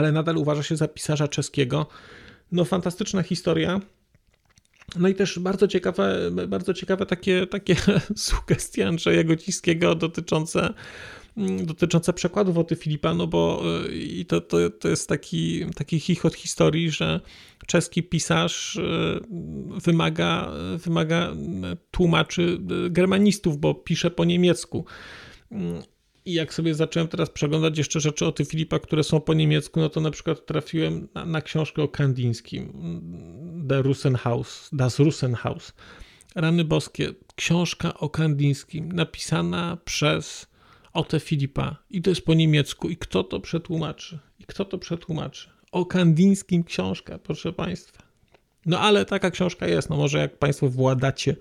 ale 0.00 0.12
nadal 0.12 0.36
uważa 0.36 0.62
się 0.62 0.76
za 0.76 0.88
pisarza 0.88 1.28
czeskiego. 1.28 1.86
No, 2.52 2.64
fantastyczna 2.64 3.22
historia. 3.22 3.80
No 4.96 5.08
i 5.08 5.14
też 5.14 5.38
bardzo 5.38 5.68
ciekawe, 5.68 6.30
bardzo 6.48 6.74
ciekawe 6.74 7.06
takie, 7.06 7.46
takie 7.46 7.76
sugestie 8.16 8.88
Andrzeja 8.88 9.24
Gocińskiego 9.24 9.94
dotyczące 9.94 10.74
mm, 11.36 11.66
dotyczące 11.66 12.12
przekładów 12.12 12.58
o 12.58 12.66
Filipa, 12.76 13.14
no 13.14 13.26
bo 13.26 13.62
y, 13.86 13.98
i 13.98 14.26
to, 14.26 14.40
to, 14.40 14.70
to 14.70 14.88
jest 14.88 15.08
taki, 15.08 15.66
taki 15.76 16.00
chichot 16.00 16.34
historii, 16.34 16.90
że 16.90 17.20
czeski 17.66 18.02
pisarz 18.02 18.76
y, 18.76 19.20
wymaga, 19.84 20.52
wymaga 20.76 21.32
tłumaczy 21.90 22.58
y, 22.86 22.90
germanistów, 22.90 23.58
bo 23.58 23.74
pisze 23.74 24.10
po 24.10 24.24
niemiecku. 24.24 24.84
I 26.30 26.32
jak 26.32 26.54
sobie 26.54 26.74
zacząłem 26.74 27.08
teraz 27.08 27.30
przeglądać 27.30 27.78
jeszcze 27.78 28.00
rzeczy 28.00 28.26
o 28.26 28.32
tych 28.32 28.48
Filipa, 28.48 28.78
które 28.78 29.04
są 29.04 29.20
po 29.20 29.34
niemiecku, 29.34 29.80
no 29.80 29.88
to 29.88 30.00
na 30.00 30.10
przykład 30.10 30.46
trafiłem 30.46 31.08
na, 31.14 31.26
na 31.26 31.42
książkę 31.42 31.82
o 31.82 31.88
Kandińskim, 31.88 32.72
The 33.68 33.82
Russenhaus, 33.82 34.68
Das 34.72 34.98
Russenhaus. 34.98 35.72
Rany 36.34 36.64
boskie, 36.64 37.08
książka 37.36 37.94
o 37.94 38.08
Kandińskim, 38.08 38.92
napisana 38.92 39.78
przez 39.84 40.46
Ote 40.92 41.20
Filipa 41.20 41.76
i 41.90 42.02
to 42.02 42.10
jest 42.10 42.24
po 42.24 42.34
niemiecku. 42.34 42.88
I 42.88 42.96
kto 42.96 43.24
to 43.24 43.40
przetłumaczy? 43.40 44.18
I 44.38 44.44
kto 44.44 44.64
to 44.64 44.78
przetłumaczy? 44.78 45.50
O 45.72 45.86
Kandińskim 45.86 46.64
książka, 46.64 47.18
proszę 47.18 47.52
Państwa. 47.52 48.02
No 48.66 48.80
ale 48.80 49.04
taka 49.04 49.30
książka 49.30 49.66
jest. 49.66 49.90
No 49.90 49.96
może 49.96 50.18
jak 50.18 50.38
Państwo 50.38 50.68
władacie 50.68 51.36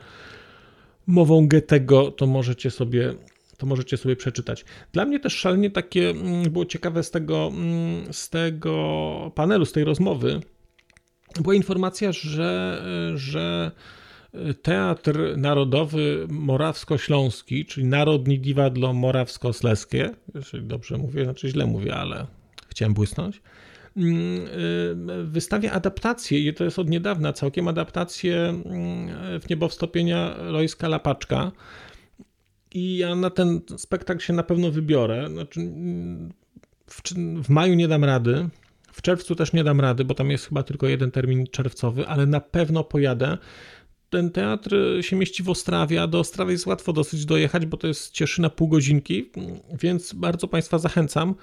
mową 1.07 1.47
Goethego, 1.47 2.11
to 2.11 2.27
możecie 2.27 2.71
sobie 2.71 3.13
to 3.59 3.65
możecie 3.65 3.97
sobie 3.97 4.15
przeczytać. 4.15 4.65
Dla 4.91 5.05
mnie 5.05 5.19
też 5.19 5.35
szalenie 5.35 5.71
takie 5.71 6.09
mm, 6.09 6.43
było 6.51 6.65
ciekawe 6.65 7.03
z 7.03 7.11
tego, 7.11 7.51
mm, 7.53 8.13
z 8.13 8.29
tego 8.29 9.31
panelu, 9.35 9.65
z 9.65 9.71
tej 9.71 9.83
rozmowy, 9.83 10.39
była 11.41 11.55
informacja, 11.55 12.11
że, 12.11 12.81
że 13.15 13.71
Teatr 14.61 15.37
Narodowy 15.37 16.27
Morawsko-Śląski, 16.29 17.65
czyli 17.65 17.87
Narodni 17.87 18.39
Diwadlo 18.39 18.93
Morawsko-Sleskie, 18.93 20.09
jeżeli 20.35 20.67
dobrze 20.67 20.97
mówię, 20.97 21.23
znaczy 21.23 21.49
źle 21.49 21.65
mówię, 21.65 21.95
ale 21.95 22.27
chciałem 22.69 22.93
błysnąć, 22.93 23.41
mm, 23.97 24.47
y, 25.19 25.23
wystawia 25.23 25.71
adaptację, 25.71 26.39
i 26.39 26.53
to 26.53 26.63
jest 26.63 26.79
od 26.79 26.89
niedawna 26.89 27.33
całkiem 27.33 27.67
adaptację 27.67 28.61
w 29.41 29.49
niebo 29.49 29.67
wstopienia 29.67 30.35
Lojska 30.37 30.87
Lapaczka, 30.87 31.51
i 32.73 32.97
ja 32.97 33.15
na 33.15 33.29
ten 33.29 33.61
spektakl 33.77 34.21
się 34.21 34.33
na 34.33 34.43
pewno 34.43 34.71
wybiorę. 34.71 35.29
Znaczy, 35.31 35.59
w, 36.89 37.01
w 37.43 37.49
maju 37.49 37.73
nie 37.73 37.87
dam 37.87 38.03
rady, 38.03 38.49
w 38.91 39.01
czerwcu 39.01 39.35
też 39.35 39.53
nie 39.53 39.63
dam 39.63 39.81
rady, 39.81 40.05
bo 40.05 40.13
tam 40.13 40.31
jest 40.31 40.47
chyba 40.47 40.63
tylko 40.63 40.87
jeden 40.87 41.11
termin 41.11 41.47
czerwcowy, 41.47 42.07
ale 42.07 42.25
na 42.25 42.39
pewno 42.39 42.83
pojadę. 42.83 43.37
Ten 44.09 44.31
teatr 44.31 44.75
się 45.01 45.15
mieści 45.15 45.43
w 45.43 45.49
Ostrawie, 45.49 46.01
a 46.01 46.07
do 46.07 46.19
Ostrawy 46.19 46.51
jest 46.51 46.65
łatwo 46.65 46.93
dosyć 46.93 47.25
dojechać, 47.25 47.65
bo 47.65 47.77
to 47.77 47.87
jest 47.87 48.11
Cieszyna 48.11 48.49
pół 48.49 48.67
godzinki, 48.67 49.31
więc 49.81 50.13
bardzo 50.13 50.47
Państwa 50.47 50.77
zachęcam. 50.77 51.35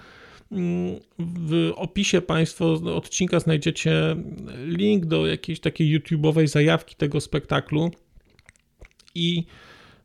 W 1.18 1.72
opisie 1.76 2.20
Państwo 2.20 2.72
odcinka 2.72 3.40
znajdziecie 3.40 4.16
link 4.64 5.06
do 5.06 5.26
jakiejś 5.26 5.60
takiej 5.60 6.00
YouTube'owej 6.00 6.46
zajawki 6.46 6.94
tego 6.96 7.20
spektaklu 7.20 7.90
i 9.14 9.46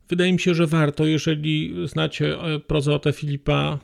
wydaje 0.08 0.32
mi 0.32 0.40
się, 0.40 0.54
że 0.54 0.66
warto, 0.66 1.06
jeżeli 1.06 1.74
znacie 1.88 2.36
prozę 2.66 2.94
Ota 2.94 3.12
Filipa, 3.12 3.78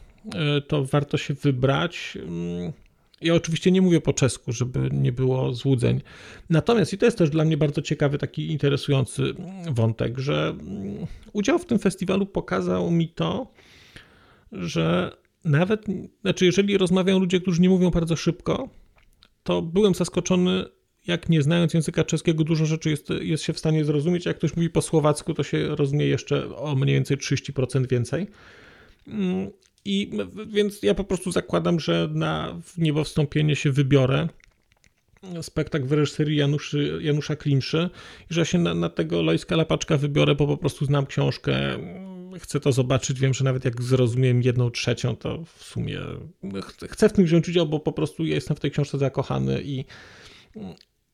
to 0.68 0.84
warto 0.84 1.16
się 1.16 1.34
wybrać. 1.34 2.18
Mm, 2.22 2.72
ja 3.20 3.34
oczywiście 3.34 3.70
nie 3.70 3.82
mówię 3.82 4.00
po 4.00 4.12
czesku, 4.12 4.52
żeby 4.52 4.88
nie 4.92 5.12
było 5.12 5.52
złudzeń. 5.52 6.00
Natomiast, 6.50 6.92
i 6.92 6.98
to 6.98 7.06
jest 7.06 7.18
też 7.18 7.30
dla 7.30 7.44
mnie 7.44 7.56
bardzo 7.56 7.82
ciekawy, 7.82 8.18
taki 8.18 8.50
interesujący 8.50 9.34
wątek, 9.70 10.18
że 10.18 10.48
mm, 10.48 11.06
udział 11.32 11.58
w 11.58 11.66
tym 11.66 11.78
festiwalu 11.78 12.26
pokazał 12.26 12.90
mi 12.90 13.08
to, 13.08 13.52
że 14.52 15.16
nawet, 15.44 15.84
znaczy, 16.20 16.44
jeżeli 16.46 16.78
rozmawiają 16.78 17.18
ludzie, 17.18 17.40
którzy 17.40 17.60
nie 17.60 17.68
mówią 17.68 17.90
bardzo 17.90 18.16
szybko, 18.16 18.68
to 19.42 19.62
byłem 19.62 19.94
zaskoczony, 19.94 20.64
jak 21.08 21.28
nie 21.28 21.42
znając 21.42 21.74
języka 21.74 22.04
czeskiego, 22.04 22.44
dużo 22.44 22.66
rzeczy 22.66 22.90
jest, 22.90 23.08
jest 23.20 23.44
się 23.44 23.52
w 23.52 23.58
stanie 23.58 23.84
zrozumieć. 23.84 24.26
Jak 24.26 24.36
ktoś 24.36 24.56
mówi 24.56 24.70
po 24.70 24.82
słowacku, 24.82 25.34
to 25.34 25.42
się 25.42 25.76
rozumie 25.76 26.06
jeszcze 26.06 26.56
o 26.56 26.74
mniej 26.74 26.94
więcej 26.94 27.16
30% 27.16 27.88
więcej. 27.88 28.26
Mm, 29.06 29.50
I 29.84 30.10
więc 30.46 30.82
ja 30.82 30.94
po 30.94 31.04
prostu 31.04 31.32
zakładam, 31.32 31.80
że 31.80 32.08
na 32.12 32.60
niebo 32.78 33.04
wstąpienie 33.04 33.56
się 33.56 33.72
wybiorę 33.72 34.28
spektakl 35.42 35.86
w 35.86 35.92
reżyserii 35.92 36.36
Januszy, 36.36 36.98
Janusza 37.02 37.36
Klimszy 37.36 37.90
i 38.30 38.34
że 38.34 38.46
się 38.46 38.58
na, 38.58 38.74
na 38.74 38.88
tego 38.88 39.22
Lojska 39.22 39.56
Lapaczka 39.56 39.96
wybiorę, 39.96 40.34
bo 40.34 40.46
po 40.46 40.56
prostu 40.56 40.84
znam 40.84 41.06
książkę, 41.06 41.78
chcę 42.38 42.60
to 42.60 42.72
zobaczyć, 42.72 43.20
wiem, 43.20 43.34
że 43.34 43.44
nawet 43.44 43.64
jak 43.64 43.82
zrozumiem 43.82 44.42
jedną 44.42 44.70
trzecią, 44.70 45.16
to 45.16 45.44
w 45.44 45.64
sumie 45.64 46.00
chcę 46.88 47.08
w 47.08 47.12
tym 47.12 47.24
wziąć 47.24 47.48
udział, 47.48 47.66
bo 47.66 47.80
po 47.80 47.92
prostu 47.92 48.24
ja 48.24 48.34
jestem 48.34 48.56
w 48.56 48.60
tej 48.60 48.70
książce 48.70 48.98
zakochany 48.98 49.62
i, 49.62 49.84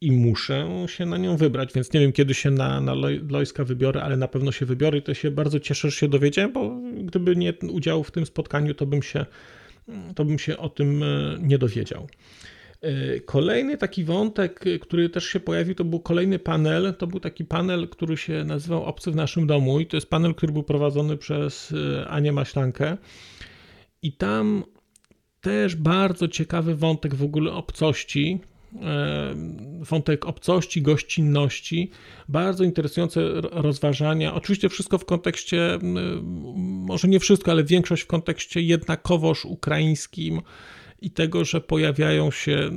i 0.04 0.12
muszę 0.12 0.86
się 0.86 1.06
na 1.06 1.18
nią 1.18 1.36
wybrać, 1.36 1.72
więc 1.74 1.92
nie 1.92 2.00
wiem, 2.00 2.12
kiedy 2.12 2.34
się 2.34 2.50
na, 2.50 2.80
na 2.80 2.94
Lojska 3.30 3.64
wybiorę, 3.64 4.02
ale 4.02 4.16
na 4.16 4.28
pewno 4.28 4.52
się 4.52 4.66
wybiorę 4.66 4.98
i 4.98 5.02
to 5.02 5.14
się 5.14 5.30
bardzo 5.30 5.60
cieszę, 5.60 5.90
że 5.90 5.96
się 5.96 6.08
dowiedziałem, 6.08 6.52
bo 6.52 6.80
gdyby 7.04 7.36
nie 7.36 7.54
udział 7.70 8.04
w 8.04 8.10
tym 8.10 8.26
spotkaniu, 8.26 8.74
to 8.74 8.86
bym 8.86 9.02
się, 9.02 9.26
to 10.14 10.24
bym 10.24 10.38
się 10.38 10.56
o 10.56 10.68
tym 10.68 11.02
e, 11.02 11.38
nie 11.40 11.58
dowiedział. 11.58 12.06
E, 12.80 13.20
kolejny 13.20 13.76
taki 13.76 14.04
wątek, 14.04 14.64
który 14.80 15.08
też 15.08 15.24
się 15.24 15.40
pojawił, 15.40 15.74
to 15.74 15.84
był 15.84 16.00
kolejny 16.00 16.38
panel. 16.38 16.94
To 16.98 17.06
był 17.06 17.20
taki 17.20 17.44
panel, 17.44 17.88
który 17.88 18.16
się 18.16 18.44
nazywał 18.44 18.84
Obcy 18.84 19.10
w 19.10 19.16
naszym 19.16 19.46
domu 19.46 19.80
i 19.80 19.86
to 19.86 19.96
jest 19.96 20.10
panel, 20.10 20.34
który 20.34 20.52
był 20.52 20.62
prowadzony 20.62 21.16
przez 21.16 21.72
e, 21.72 22.08
Anię 22.08 22.32
Maślankę. 22.32 22.96
I 24.02 24.12
tam 24.12 24.64
też 25.40 25.76
bardzo 25.76 26.28
ciekawy 26.28 26.74
wątek 26.74 27.14
w 27.14 27.22
ogóle 27.22 27.52
obcości, 27.52 28.40
wątek 29.80 30.26
obcości, 30.26 30.82
gościnności, 30.82 31.90
bardzo 32.28 32.64
interesujące 32.64 33.20
rozważania. 33.40 34.34
Oczywiście 34.34 34.68
wszystko 34.68 34.98
w 34.98 35.04
kontekście, 35.04 35.78
może 36.62 37.08
nie 37.08 37.20
wszystko, 37.20 37.50
ale 37.50 37.64
większość 37.64 38.02
w 38.02 38.06
kontekście 38.06 38.60
jednakowoż 38.60 39.44
ukraińskim 39.44 40.40
i 41.02 41.10
tego, 41.10 41.44
że 41.44 41.60
pojawiają 41.60 42.30
się 42.30 42.70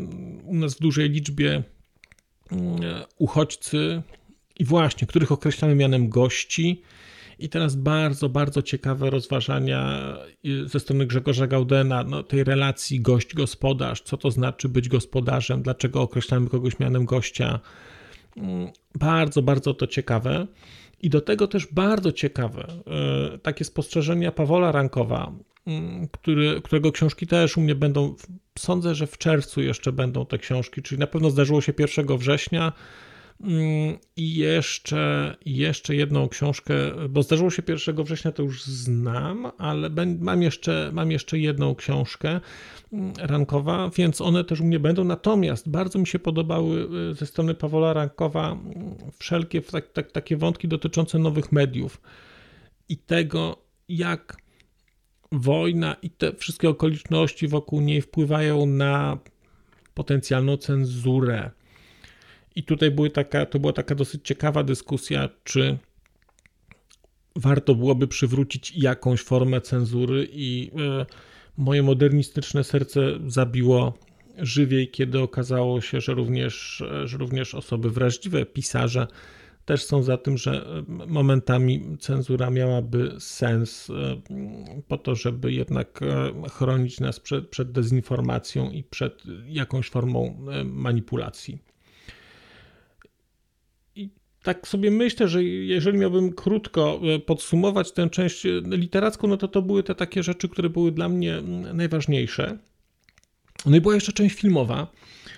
u 0.43 0.55
nas 0.55 0.75
w 0.75 0.79
dużej 0.79 1.10
liczbie 1.10 1.63
uchodźcy 3.17 4.01
i 4.60 4.65
właśnie, 4.65 5.07
których 5.07 5.31
określamy 5.31 5.75
mianem 5.75 6.10
gości. 6.10 6.81
I 7.39 7.50
teraz 7.50 7.76
bardzo, 7.76 8.30
bardzo 8.30 8.62
ciekawe 8.62 9.10
rozważania 9.10 10.13
y, 10.45 10.67
ze 10.67 10.80
strony 10.80 11.06
Grzegorza 11.06 11.47
Gaudena, 11.47 12.04
no, 12.04 12.23
tej 12.23 12.43
relacji 12.43 13.02
gość-gospodarz, 13.02 14.02
co 14.02 14.17
to 14.17 14.32
znaczy 14.32 14.69
być 14.69 14.89
gospodarzem, 14.89 15.62
dlaczego 15.62 16.02
określamy 16.02 16.50
kogoś 16.50 16.80
mianem 16.80 17.06
gościa. 17.06 17.60
Mm, 18.38 18.67
bardzo, 18.95 19.41
bardzo 19.41 19.73
to 19.73 19.88
ciekawe. 19.88 20.47
I 21.02 21.10
do 21.10 21.21
tego 21.21 21.47
też 21.47 21.67
bardzo 21.71 22.12
ciekawe 22.12 22.67
y, 23.36 23.39
takie 23.39 23.65
spostrzeżenia 23.65 24.32
Pawola 24.32 24.71
Rankowa, 24.71 25.34
Mm, 25.67 26.08
który, 26.08 26.62
którego 26.62 26.91
książki 26.91 27.28
też 27.28 27.58
u 27.58 27.62
mnie 27.62 27.76
będą. 27.76 28.15
Sądzę, 28.60 28.95
że 28.95 29.08
w 29.08 29.17
czerwcu 29.17 29.62
jeszcze 29.62 29.91
będą 29.91 30.26
te 30.26 30.38
książki, 30.38 30.82
czyli 30.82 31.00
na 31.00 31.08
pewno 31.08 31.30
zdarzyło 31.30 31.62
się 31.62 31.73
1 31.80 32.17
września. 32.17 32.73
Mm, 33.41 33.97
I 34.15 34.36
jeszcze, 34.36 35.36
jeszcze 35.45 35.95
jedną 35.95 36.30
książkę, 36.30 36.73
bo 37.10 37.23
zdarzyło 37.23 37.50
się 37.50 37.63
1 37.67 38.04
września, 38.04 38.32
to 38.32 38.43
już 38.43 38.63
znam, 38.63 39.52
ale 39.58 39.89
mam 40.19 40.41
jeszcze, 40.41 40.89
mam 40.93 41.12
jeszcze 41.12 41.39
jedną 41.39 41.76
książkę 41.76 42.39
mm, 42.93 43.13
rankowa, 43.19 43.89
więc 43.95 44.21
one 44.21 44.43
też 44.43 44.60
u 44.60 44.65
mnie 44.65 44.80
będą. 44.80 45.04
Natomiast 45.04 45.69
bardzo 45.69 46.00
mi 46.00 46.08
się 46.08 46.19
podobały 46.19 46.88
y, 47.12 47.15
ze 47.15 47.26
strony 47.26 47.54
Pawola 47.54 47.93
Rankowa 47.93 48.58
wszelkie 49.19 49.62
tak, 49.62 49.91
tak, 49.91 50.12
takie 50.12 50.38
wątki 50.38 50.67
dotyczące 50.67 51.19
nowych 51.19 51.52
mediów 51.52 52.02
i 52.89 52.97
tego, 52.97 53.58
jak 53.89 54.38
wojna 55.32 55.95
i 56.02 56.10
te 56.10 56.34
wszystkie 56.34 56.69
okoliczności 56.69 57.47
wokół 57.47 57.82
niej 57.82 58.02
wpływają 58.02 58.65
na 58.65 59.17
potencjalną 59.93 60.58
cenzurę. 60.58 61.52
I 62.58 62.63
tutaj 62.63 62.91
były 62.91 63.10
taka, 63.10 63.46
to 63.46 63.60
była 63.60 63.74
taka 63.74 63.96
dosyć 63.96 64.22
ciekawa 64.28 64.63
dyskusja, 64.63 65.30
czy 65.43 65.78
warto 67.36 67.76
byłoby 67.76 68.08
przywrócić 68.08 68.74
jakąś 68.76 69.22
formę 69.22 69.62
cenzury 69.62 70.28
i 70.32 70.72
e, 70.76 71.06
moje 71.58 71.84
modernistyczne 71.84 72.63
serce 72.63 73.02
zabiło 73.28 73.98
żywiej, 74.38 74.91
kiedy 74.91 75.20
okazało 75.20 75.82
się, 75.82 76.02
że 76.02 76.13
również, 76.13 76.84
że 77.06 77.17
również 77.17 77.56
osoby 77.56 77.89
wrażliwe, 77.89 78.46
pisarze, 78.46 79.08
też 79.65 79.84
są 79.84 80.04
za 80.04 80.17
tym, 80.17 80.38
że 80.38 80.52
e, 80.52 80.84
momentami 81.08 81.98
cenzura 82.00 82.50
miałaby 82.50 83.15
sens 83.20 83.89
e, 83.89 83.93
po 84.88 84.98
to, 84.98 85.15
żeby 85.15 85.54
jednak 85.54 86.00
chronić 86.52 87.00
nas 87.00 87.20
przed, 87.20 87.50
przed 87.50 87.72
dezinformacją 87.72 88.72
i 88.72 88.84
przed 88.84 89.24
jakąś 89.48 89.89
formą 89.89 90.46
manipulacji. 90.65 91.66
Tak 94.47 94.67
sobie 94.67 94.91
myślę, 94.91 95.27
że 95.27 95.43
jeżeli 95.43 95.97
miałbym 95.97 96.33
krótko 96.33 97.01
podsumować 97.25 97.91
tę 97.91 98.10
część 98.10 98.43
literacką, 98.65 99.27
no 99.27 99.38
to 99.38 99.47
to 99.47 99.62
były 99.62 99.83
te 99.83 99.95
takie 99.95 100.23
rzeczy, 100.23 100.49
które 100.49 100.69
były 100.69 100.91
dla 100.91 101.10
mnie 101.10 101.41
najważniejsze. 101.73 102.57
No 103.65 103.77
i 103.77 103.81
była 103.81 103.95
jeszcze 103.95 104.13
część 104.13 104.36
filmowa. 104.36 104.88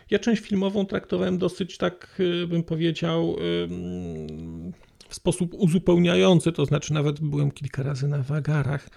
Ja 0.10 0.20
część 0.20 0.42
filmową 0.42 0.86
traktowałem 0.86 1.38
dosyć 1.38 1.78
tak, 1.78 2.16
y, 2.20 2.48
bym 2.48 2.64
powiedział, 2.64 3.36
w 5.10 5.16
sposób 5.16 5.54
uzupełniający, 5.54 6.52
to 6.52 6.66
znaczy 6.66 6.94
nawet 6.94 7.20
byłem 7.20 7.52
kilka 7.52 7.84
razy 7.84 8.08
na 8.08 8.24
wagarach 8.24 8.90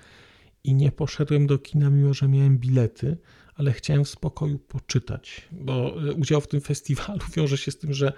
i 0.64 0.74
nie 0.74 0.92
poszedłem 0.92 1.46
do 1.46 1.58
kina, 1.58 1.90
mimo 1.90 2.14
że 2.14 2.28
miałem 2.28 2.58
bilety, 2.58 3.16
ale 3.54 3.72
chciałem 3.72 4.04
w 4.04 4.08
spokoju 4.08 4.58
poczytać, 4.58 5.48
bo 5.52 6.02
y, 6.08 6.12
udział 6.12 6.40
w 6.40 6.48
tym 6.48 6.60
festiwalu 6.60 7.20
wiąże 7.36 7.58
się 7.58 7.70
z 7.70 7.78
tym, 7.78 7.94
że 7.94 8.12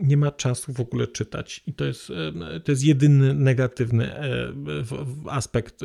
nie 0.00 0.16
ma 0.16 0.30
czasu 0.30 0.72
w 0.72 0.80
ogóle 0.80 1.06
czytać 1.06 1.62
i 1.66 1.72
to 1.72 1.84
jest, 1.84 2.12
to 2.64 2.72
jest 2.72 2.84
jedyny 2.84 3.34
negatywny 3.34 4.14
e, 4.16 4.52
aspekt 5.30 5.80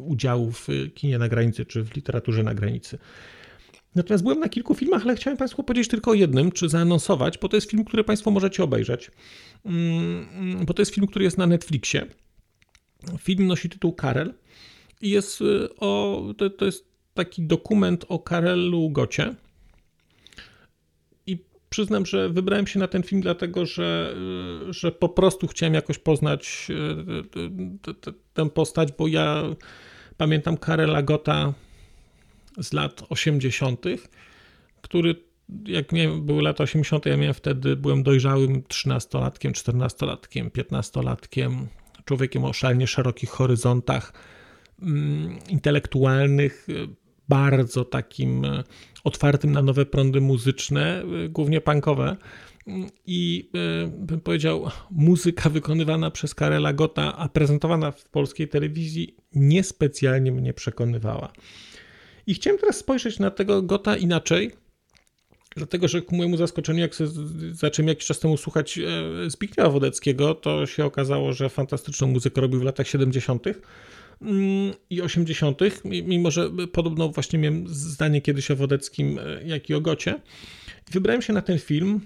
udziału 0.00 0.52
w 0.52 0.68
kinie 0.94 1.18
na 1.18 1.28
granicy 1.28 1.64
czy 1.64 1.82
w 1.82 1.94
literaturze 1.94 2.42
na 2.42 2.54
granicy. 2.54 2.98
Natomiast 3.96 4.24
byłem 4.24 4.40
na 4.40 4.48
kilku 4.48 4.74
filmach, 4.74 5.02
ale 5.02 5.16
chciałem 5.16 5.36
Państwu 5.36 5.62
powiedzieć 5.62 5.88
tylko 5.88 6.10
o 6.10 6.14
jednym, 6.14 6.52
czy 6.52 6.68
zaanonsować, 6.68 7.38
bo 7.38 7.48
to 7.48 7.56
jest 7.56 7.70
film, 7.70 7.84
który 7.84 8.04
Państwo 8.04 8.30
możecie 8.30 8.64
obejrzeć. 8.64 9.10
Mm, 9.64 10.64
bo 10.66 10.74
to 10.74 10.82
jest 10.82 10.94
film, 10.94 11.06
który 11.06 11.24
jest 11.24 11.38
na 11.38 11.46
Netflixie. 11.46 12.06
Film 13.18 13.46
nosi 13.46 13.68
tytuł 13.68 13.92
Karel 13.92 14.34
i 15.00 15.10
jest 15.10 15.42
o, 15.76 16.22
to, 16.38 16.50
to 16.50 16.64
jest 16.64 16.95
taki 17.16 17.42
dokument 17.42 18.04
o 18.08 18.18
Karelu 18.18 18.90
Gocie. 18.90 19.34
I 21.26 21.38
przyznam, 21.70 22.06
że 22.06 22.28
wybrałem 22.30 22.66
się 22.66 22.78
na 22.78 22.88
ten 22.88 23.02
film 23.02 23.20
dlatego, 23.20 23.66
że, 23.66 24.16
że 24.70 24.92
po 24.92 25.08
prostu 25.08 25.46
chciałem 25.46 25.74
jakoś 25.74 25.98
poznać 25.98 26.68
y, 26.70 28.14
tę 28.34 28.50
postać, 28.50 28.92
bo 28.92 29.08
ja 29.08 29.42
pamiętam 30.16 30.56
Karela 30.56 31.02
Gota 31.02 31.52
z 32.58 32.72
lat 32.72 33.02
80., 33.08 33.84
który 34.80 35.26
jak 35.64 35.92
miałem, 35.92 36.26
były 36.26 36.42
lata 36.42 36.64
80., 36.64 37.06
ja 37.06 37.16
miałem 37.16 37.34
wtedy, 37.34 37.76
byłem 37.76 38.02
dojrzałym 38.02 38.62
13-latkiem, 38.62 39.52
14-latkiem, 39.52 40.50
15-latkiem, 40.50 41.66
człowiekiem 42.04 42.44
o 42.44 42.52
szalenie 42.52 42.86
szerokich 42.86 43.30
horyzontach 43.30 44.12
mm, 44.82 45.38
intelektualnych, 45.48 46.66
bardzo 47.28 47.84
takim 47.84 48.44
e, 48.44 48.64
otwartym 49.04 49.52
na 49.52 49.62
nowe 49.62 49.86
prądy 49.86 50.20
muzyczne, 50.20 51.02
e, 51.02 51.28
głównie 51.28 51.60
punkowe. 51.60 52.16
I 53.06 53.50
e, 53.54 53.86
bym 53.86 54.20
powiedział, 54.20 54.70
muzyka 54.90 55.50
wykonywana 55.50 56.10
przez 56.10 56.34
Karela 56.34 56.72
Gota, 56.72 57.16
a 57.16 57.28
prezentowana 57.28 57.90
w 57.90 58.08
polskiej 58.08 58.48
telewizji, 58.48 59.16
niespecjalnie 59.34 60.32
mnie 60.32 60.54
przekonywała. 60.54 61.32
I 62.26 62.34
chciałem 62.34 62.58
teraz 62.58 62.76
spojrzeć 62.76 63.18
na 63.18 63.30
tego 63.30 63.62
Gota 63.62 63.96
inaczej 63.96 64.52
Dlatego, 65.56 65.88
że 65.88 66.02
ku 66.02 66.16
mojemu 66.16 66.36
zaskoczeniu, 66.36 66.80
jak 66.80 66.94
zacząłem 67.52 67.88
jakiś 67.88 68.06
czas 68.06 68.18
temu 68.18 68.36
słuchać 68.36 68.78
Zbigniewa 69.26 69.70
Wodeckiego, 69.70 70.34
to 70.34 70.66
się 70.66 70.84
okazało, 70.84 71.32
że 71.32 71.48
fantastyczną 71.48 72.06
muzykę 72.06 72.40
robił 72.40 72.60
w 72.60 72.62
latach 72.62 72.88
70. 72.88 73.44
Mm, 74.22 74.74
i 74.90 75.02
80., 75.02 75.60
mimo 75.84 76.30
że 76.30 76.50
podobno 76.72 77.08
właśnie 77.08 77.38
miałem 77.38 77.68
zdanie 77.68 78.20
kiedyś 78.20 78.50
o 78.50 78.56
Wodeckim, 78.56 79.18
e, 79.18 79.42
jak 79.44 79.70
i 79.70 79.74
o 79.74 79.80
Gocie. 79.80 80.20
Wybrałem 80.90 81.22
się 81.22 81.32
na 81.32 81.42
ten 81.42 81.58
film 81.58 82.00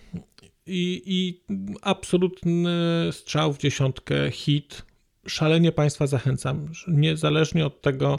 i, 0.67 1.03
i 1.07 1.41
absolutny 1.83 2.69
strzał 3.13 3.53
w 3.53 3.59
dziesiątkę, 3.59 4.31
hit. 4.31 4.83
Szalenie 5.27 5.73
Państwa 5.73 6.07
zachęcam, 6.07 6.69
niezależnie 6.89 7.67
od 7.67 7.83
tego, 7.83 8.19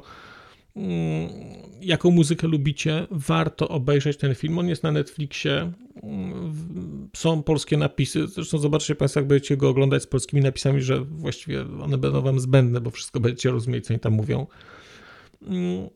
jaką 1.81 2.11
muzykę 2.11 2.47
lubicie, 2.47 3.07
warto 3.11 3.69
obejrzeć 3.69 4.17
ten 4.17 4.35
film. 4.35 4.59
On 4.59 4.67
jest 4.67 4.83
na 4.83 4.91
Netflixie. 4.91 5.71
Mm, 6.03 7.09
są 7.15 7.43
polskie 7.43 7.77
napisy. 7.77 8.27
Zresztą 8.27 8.57
zobaczcie 8.57 8.95
Państwo, 8.95 9.19
jak 9.19 9.27
będziecie 9.27 9.57
go 9.57 9.69
oglądać 9.69 10.03
z 10.03 10.07
polskimi 10.07 10.41
napisami, 10.41 10.81
że 10.81 11.01
właściwie 11.01 11.61
one 11.61 11.97
będą 11.97 12.21
Wam 12.21 12.39
zbędne, 12.39 12.81
bo 12.81 12.89
wszystko 12.89 13.19
będziecie 13.19 13.51
rozumieć, 13.51 13.85
co 13.85 13.93
oni 13.93 13.99
tam 13.99 14.13
mówią. 14.13 14.47
Mm, 15.41 15.89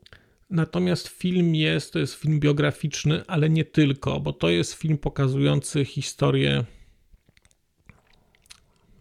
natomiast 0.50 1.08
film 1.08 1.54
jest, 1.54 1.92
to 1.92 1.98
jest 1.98 2.14
film 2.14 2.40
biograficzny, 2.40 3.22
ale 3.26 3.50
nie 3.50 3.64
tylko, 3.64 4.20
bo 4.20 4.32
to 4.32 4.48
jest 4.48 4.72
film 4.72 4.98
pokazujący 4.98 5.84
historię, 5.84 6.64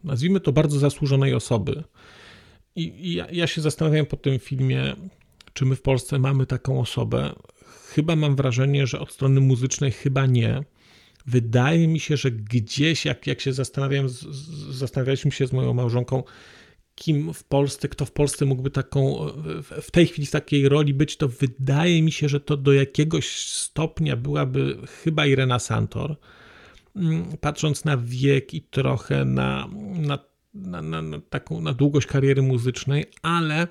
nazwijmy 0.04 0.40
to 0.40 0.52
bardzo 0.52 0.80
zasłużonej 0.80 1.34
osoby. 1.34 1.84
I, 2.76 2.82
i 2.82 3.14
ja, 3.14 3.28
ja 3.32 3.48
się 3.48 3.62
zastanawiam 3.62 4.06
po 4.06 4.18
tym 4.18 4.40
filmie, 4.40 4.96
czy 5.56 5.66
my 5.66 5.76
w 5.76 5.82
Polsce 5.82 6.20
mamy 6.20 6.46
taką 6.46 6.80
osobę. 6.80 7.36
Chyba 7.94 8.16
mam 8.16 8.36
wrażenie, 8.36 8.88
że 8.88 9.00
od 9.00 9.12
strony 9.12 9.42
muzycznej 9.42 9.92
chyba 9.92 10.26
nie. 10.26 10.64
Wydaje 11.28 11.88
mi 11.88 12.00
się, 12.00 12.18
że 12.18 12.32
gdzieś, 12.32 13.06
jak, 13.06 13.28
jak 13.28 13.42
się 13.42 13.54
zastanawiam, 13.54 14.10
zastanawialiśmy 14.70 15.32
się 15.32 15.48
z 15.48 15.54
moją 15.54 15.74
małżonką, 15.74 16.24
kim 16.96 17.34
w 17.34 17.44
Polsce, 17.44 17.90
kto 17.90 18.06
w 18.06 18.12
Polsce 18.12 18.46
mógłby 18.46 18.72
taką, 18.72 19.28
w 19.82 19.92
tej 19.92 20.08
chwili 20.08 20.28
w 20.28 20.32
takiej 20.32 20.70
roli 20.70 20.94
być, 20.94 21.18
to 21.18 21.28
wydaje 21.28 22.02
mi 22.02 22.12
się, 22.12 22.30
że 22.30 22.40
to 22.40 22.58
do 22.58 22.74
jakiegoś 22.74 23.28
stopnia 23.38 24.16
byłaby 24.16 24.78
chyba 25.04 25.26
Irena 25.26 25.60
Santor. 25.60 26.16
Mm, 26.96 27.38
patrząc 27.42 27.86
na 27.86 27.98
wiek 27.98 28.54
i 28.54 28.62
trochę 28.62 29.26
na, 29.26 29.70
na, 29.94 30.20
na, 30.54 30.82
na, 30.82 31.02
na 31.02 31.20
taką 31.20 31.62
na 31.62 31.74
długość 31.74 32.08
kariery 32.08 32.42
muzycznej, 32.42 33.06
ale 33.22 33.68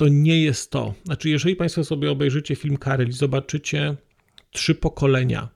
to 0.00 0.08
nie 0.08 0.42
jest 0.42 0.70
to. 0.70 0.94
Znaczy, 1.04 1.28
jeżeli 1.30 1.56
Państwo 1.56 1.84
sobie 1.84 2.10
obejrzycie 2.10 2.56
film 2.56 2.76
Karel 2.76 3.12
zobaczycie 3.12 3.96
trzy 4.50 4.74
pokolenia 4.74 5.48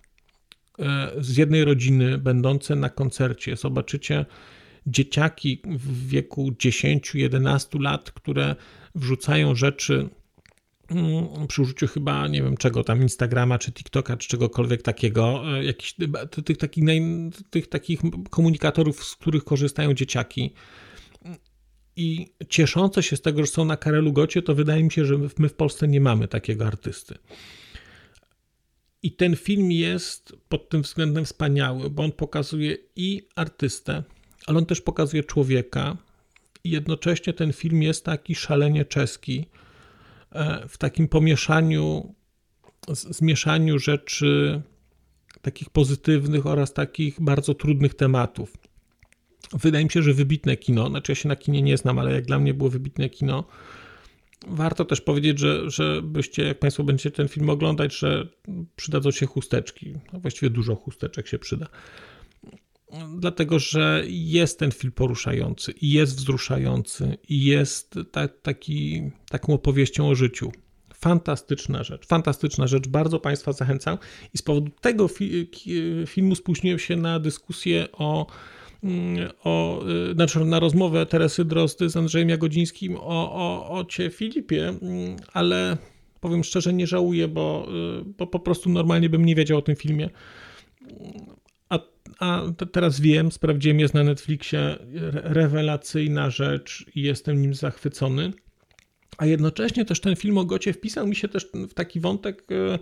e, 0.79 1.11
z 1.19 1.37
jednej 1.37 1.65
rodziny 1.65 2.19
będące 2.19 2.77
na 2.77 2.91
koncercie, 2.91 3.57
zobaczycie 3.57 4.27
dzieciaki 4.87 5.63
w 5.67 6.09
wieku 6.09 6.51
10-11 6.51 7.81
lat, 7.81 8.11
które 8.11 8.57
wrzucają 8.95 9.55
rzeczy 9.55 10.09
mm, 10.91 11.47
przy 11.49 11.63
użyciu 11.63 11.87
chyba, 11.87 12.29
nie 12.29 12.43
wiem 12.43 12.57
czego 12.57 12.85
tam, 12.85 13.03
Instagrama, 13.03 13.59
czy 13.59 13.73
TikToka, 13.73 14.17
czy 14.17 14.29
czegokolwiek 14.29 14.83
takiego, 14.83 15.43
e, 15.59 15.65
jakichś, 15.65 15.95
tych, 16.45 16.59
takich, 16.59 16.85
tych 17.51 17.67
takich 17.67 18.01
komunikatorów, 18.31 19.05
z 19.05 19.17
których 19.17 19.45
korzystają 19.45 19.95
dzieciaki 19.95 20.55
i 21.97 22.33
cieszące 22.49 23.03
się 23.03 23.17
z 23.17 23.21
tego, 23.21 23.41
że 23.41 23.47
są 23.47 23.65
na 23.65 23.77
Karelu 23.77 24.13
Gocie, 24.13 24.43
to 24.43 24.55
wydaje 24.55 24.85
mi 24.85 24.93
się, 24.93 25.05
że 25.05 25.19
my 25.39 25.49
w 25.49 25.55
Polsce 25.55 25.89
nie 25.89 26.01
mamy 26.01 26.29
takiego 26.29 26.67
artysty. 26.67 27.19
I 29.03 29.13
ten 29.13 29.37
film 29.37 29.73
jest 29.73 30.33
pod 30.49 30.69
tym 30.69 30.83
względem 30.83 31.25
wspaniały, 31.25 31.91
bo 31.91 32.03
on 32.03 32.13
pokazuje 32.13 32.77
i 32.97 33.29
artystę, 33.37 34.03
ale 34.47 34.59
on 34.59 34.67
też 34.67 34.81
pokazuje 34.81 35.25
człowieka. 35.25 35.97
I 36.65 36.71
jednocześnie 36.71 37.33
ten 37.33 37.53
film 37.53 37.83
jest 37.83 38.05
taki 38.05 38.35
szalenie 38.35 38.85
czeski, 38.85 39.47
e, 40.33 40.69
w 40.69 40.79
takim 40.79 41.09
pomieszaniu, 41.09 42.15
zmieszaniu 42.89 43.79
rzeczy 43.79 44.63
takich 45.43 45.71
pozytywnych 45.71 46.47
oraz 46.47 46.73
takich 46.73 47.21
bardzo 47.21 47.55
trudnych 47.55 47.95
tematów. 47.95 48.53
Wydaje 49.53 49.85
mi 49.85 49.91
się, 49.91 50.03
że 50.03 50.15
wybitne 50.15 50.57
kino, 50.57 50.89
znaczy 50.89 51.13
ja 51.13 51.17
się 51.17 51.29
na 51.29 51.37
kinie 51.37 51.63
nie 51.63 51.77
znam, 51.77 51.99
ale 51.99 52.13
jak 52.13 52.27
dla 52.27 52.39
mnie 52.39 52.55
było 52.55 52.71
wybitne 52.71 53.09
kino. 53.09 53.45
Warto 54.47 54.85
też 54.85 55.01
powiedzieć, 55.01 55.39
że, 55.39 55.71
że 55.71 56.03
byście, 56.03 56.43
jak 56.43 56.59
Państwo 56.59 56.85
będziecie 56.85 57.11
ten 57.11 57.29
film 57.29 57.51
oglądać, 57.51 57.99
że 57.99 58.29
przydadzą 58.77 59.11
się 59.11 59.27
chusteczki. 59.27 59.95
No 60.13 60.21
właściwie 60.21 60.51
dużo 60.51 60.75
chusteczek 60.75 61.29
się 61.29 61.39
przyda. 61.39 61.67
Dlatego, 63.19 63.59
że 63.59 64.03
jest 64.07 64.59
ten 64.59 64.73
film 64.73 64.93
poruszający 64.93 65.73
i 65.73 65.91
jest 65.91 66.17
wzruszający 66.17 67.19
i 67.29 67.45
jest 67.45 67.95
ta, 68.13 68.29
taki, 68.29 69.03
taką 69.31 69.53
opowieścią 69.53 70.09
o 70.09 70.15
życiu. 70.15 70.53
Fantastyczna 70.95 71.85
rzecz, 71.85 72.07
fantastyczna 72.07 72.67
rzecz. 72.67 72.89
Bardzo 72.89 73.21
Państwa 73.21 73.53
zachęcam. 73.53 73.99
I 74.35 74.39
z 74.39 74.43
powodu 74.43 74.71
tego 74.81 75.09
fi 75.09 75.51
filmu 76.07 76.35
spóźniłem 76.35 76.79
się 76.79 76.97
na 76.97 77.21
dyskusję 77.21 77.89
o 77.93 78.27
o, 79.45 79.85
y, 80.11 80.15
znaczy 80.15 80.45
na 80.45 80.61
rozmowę 80.61 81.07
Teresy 81.07 81.45
Drozdy 81.45 81.91
z 81.91 81.97
Andrzejem 81.97 82.29
Jagodzińskim 82.29 82.97
o, 82.97 83.33
o, 83.33 83.71
o 83.71 83.85
Cie 83.85 84.11
Filipie, 84.11 84.69
mm, 84.69 85.17
ale 85.33 85.77
powiem 86.21 86.45
szczerze, 86.45 86.73
nie 86.73 86.87
żałuję, 86.87 87.29
bo, 87.29 87.69
y, 88.01 88.05
bo 88.05 88.27
po 88.27 88.41
prostu 88.41 88.71
normalnie 88.71 89.09
bym 89.09 89.25
nie 89.25 89.35
wiedział 89.35 89.59
o 89.59 89.63
tym 89.63 89.77
filmie. 89.77 90.11
A, 91.69 91.79
a 92.19 92.43
teraz 92.73 93.01
wiem, 93.01 93.33
sprawdziłem, 93.33 93.81
jest 93.81 93.95
na 93.95 94.05
Netflixie, 94.05 94.77
rewelacyjna 95.13 96.31
rzecz 96.31 96.87
i 96.95 97.03
jestem 97.03 97.43
nim 97.43 97.55
zachwycony. 97.55 98.33
A 99.19 99.27
jednocześnie 99.27 99.85
też 99.85 100.01
ten 100.01 100.17
film 100.17 100.39
o 100.39 100.45
Gocie 100.45 100.73
wpisał 100.73 101.07
mi 101.07 101.17
się 101.17 101.29
też 101.29 101.47
w 101.69 101.75
taki 101.75 102.01
wątek 102.01 102.53
y, 102.53 102.79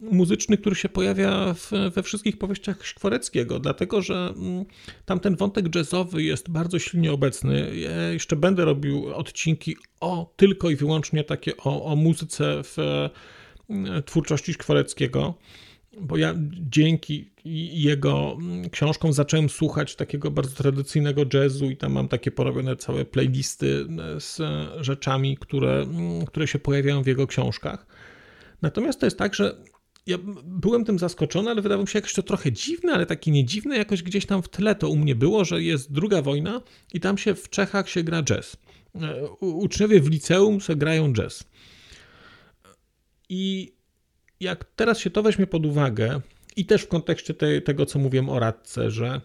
muzyczny, 0.00 0.58
który 0.58 0.76
się 0.76 0.88
pojawia 0.88 1.54
w, 1.54 1.70
we 1.94 2.02
wszystkich 2.02 2.38
powieściach 2.38 2.86
Szkworeckiego, 2.86 3.58
dlatego 3.58 4.02
że 4.02 4.32
mm, 4.36 4.64
tam 5.04 5.20
ten 5.20 5.36
wątek 5.36 5.74
jazzowy 5.74 6.22
jest 6.22 6.50
bardzo 6.50 6.78
silnie 6.78 7.12
obecny. 7.12 7.76
Ja 7.76 8.08
jeszcze 8.08 8.36
będę 8.36 8.64
robił 8.64 9.14
odcinki 9.14 9.76
o 10.00 10.32
tylko 10.36 10.70
i 10.70 10.76
wyłącznie 10.76 11.24
takie 11.24 11.56
o, 11.56 11.84
o 11.84 11.96
muzyce 11.96 12.62
w 12.62 12.78
e, 12.78 13.10
twórczości 14.02 14.52
Szkworeckiego, 14.52 15.34
bo 16.00 16.16
ja 16.16 16.34
dzięki 16.70 17.30
jego 17.72 18.36
mm, 18.40 18.70
książkom 18.70 19.12
zacząłem 19.12 19.48
słuchać 19.48 19.96
takiego 19.96 20.30
bardzo 20.30 20.56
tradycyjnego 20.56 21.22
jazzu 21.34 21.70
i 21.70 21.76
tam 21.76 21.92
mam 21.92 22.08
takie 22.08 22.30
porobione 22.30 22.76
całe 22.76 23.04
playlisty 23.04 23.86
z 24.18 24.40
rzeczami, 24.80 25.36
które, 25.36 25.82
mm, 25.82 26.26
które 26.26 26.46
się 26.46 26.58
pojawiają 26.58 27.02
w 27.02 27.06
jego 27.06 27.26
książkach. 27.26 27.86
Natomiast 28.62 29.00
to 29.00 29.06
jest 29.06 29.18
tak, 29.18 29.34
że 29.34 29.56
ja 30.06 30.18
byłem 30.44 30.84
tym 30.84 30.98
zaskoczony, 30.98 31.50
ale 31.50 31.62
wydawało 31.62 31.82
mi 31.82 31.88
się 31.88 31.98
jakoś 31.98 32.12
to 32.12 32.22
trochę 32.22 32.52
dziwne, 32.52 32.92
ale 32.92 33.06
takie 33.06 33.30
nie 33.30 33.44
dziwne, 33.44 33.76
jakoś 33.76 34.02
gdzieś 34.02 34.26
tam 34.26 34.42
w 34.42 34.48
tle 34.48 34.74
to 34.74 34.88
u 34.88 34.96
mnie 34.96 35.14
było, 35.14 35.44
że 35.44 35.62
jest 35.62 35.92
druga 35.92 36.22
wojna 36.22 36.60
i 36.92 37.00
tam 37.00 37.18
się 37.18 37.34
w 37.34 37.50
Czechach 37.50 37.88
się 37.88 38.02
gra 38.02 38.22
jazz. 38.22 38.56
E, 39.02 39.26
uczniowie 39.40 40.00
w 40.00 40.10
liceum 40.10 40.60
se 40.60 40.76
grają 40.76 41.12
jazz. 41.12 41.44
I 43.28 43.74
jak 44.40 44.64
teraz 44.76 44.98
się 44.98 45.10
to 45.10 45.22
weźmie 45.22 45.46
pod 45.46 45.66
uwagę, 45.66 46.20
i 46.56 46.66
też 46.66 46.82
w 46.82 46.88
kontekście 46.88 47.34
te, 47.34 47.60
tego, 47.60 47.86
co 47.86 47.98
mówiłem 47.98 48.28
o 48.28 48.38
radce, 48.38 48.90
że, 48.90 49.20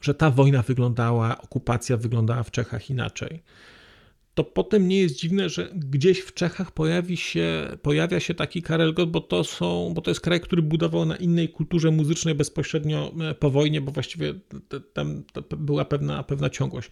że 0.00 0.14
ta 0.14 0.30
wojna 0.30 0.62
wyglądała, 0.62 1.42
okupacja 1.42 1.96
wyglądała 1.96 2.42
w 2.42 2.50
Czechach 2.50 2.90
inaczej 2.90 3.42
to 4.34 4.44
potem 4.44 4.88
nie 4.88 5.00
jest 5.00 5.16
dziwne, 5.16 5.48
że 5.48 5.70
gdzieś 5.74 6.20
w 6.20 6.34
Czechach 6.34 6.72
pojawi 6.72 7.16
się, 7.16 7.68
pojawia 7.82 8.20
się 8.20 8.34
taki 8.34 8.62
Karel 8.62 8.94
Gott, 8.94 9.10
bo 9.10 9.20
to, 9.20 9.44
są, 9.44 9.92
bo 9.94 10.00
to 10.00 10.10
jest 10.10 10.20
kraj, 10.20 10.40
który 10.40 10.62
budował 10.62 11.04
na 11.04 11.16
innej 11.16 11.48
kulturze 11.48 11.90
muzycznej 11.90 12.34
bezpośrednio 12.34 13.14
e, 13.30 13.34
po 13.34 13.50
wojnie, 13.50 13.80
bo 13.80 13.92
właściwie 13.92 14.34
tam 14.92 15.24
była 15.58 15.84
pewna, 15.84 16.22
pewna 16.22 16.50
ciągłość. 16.50 16.90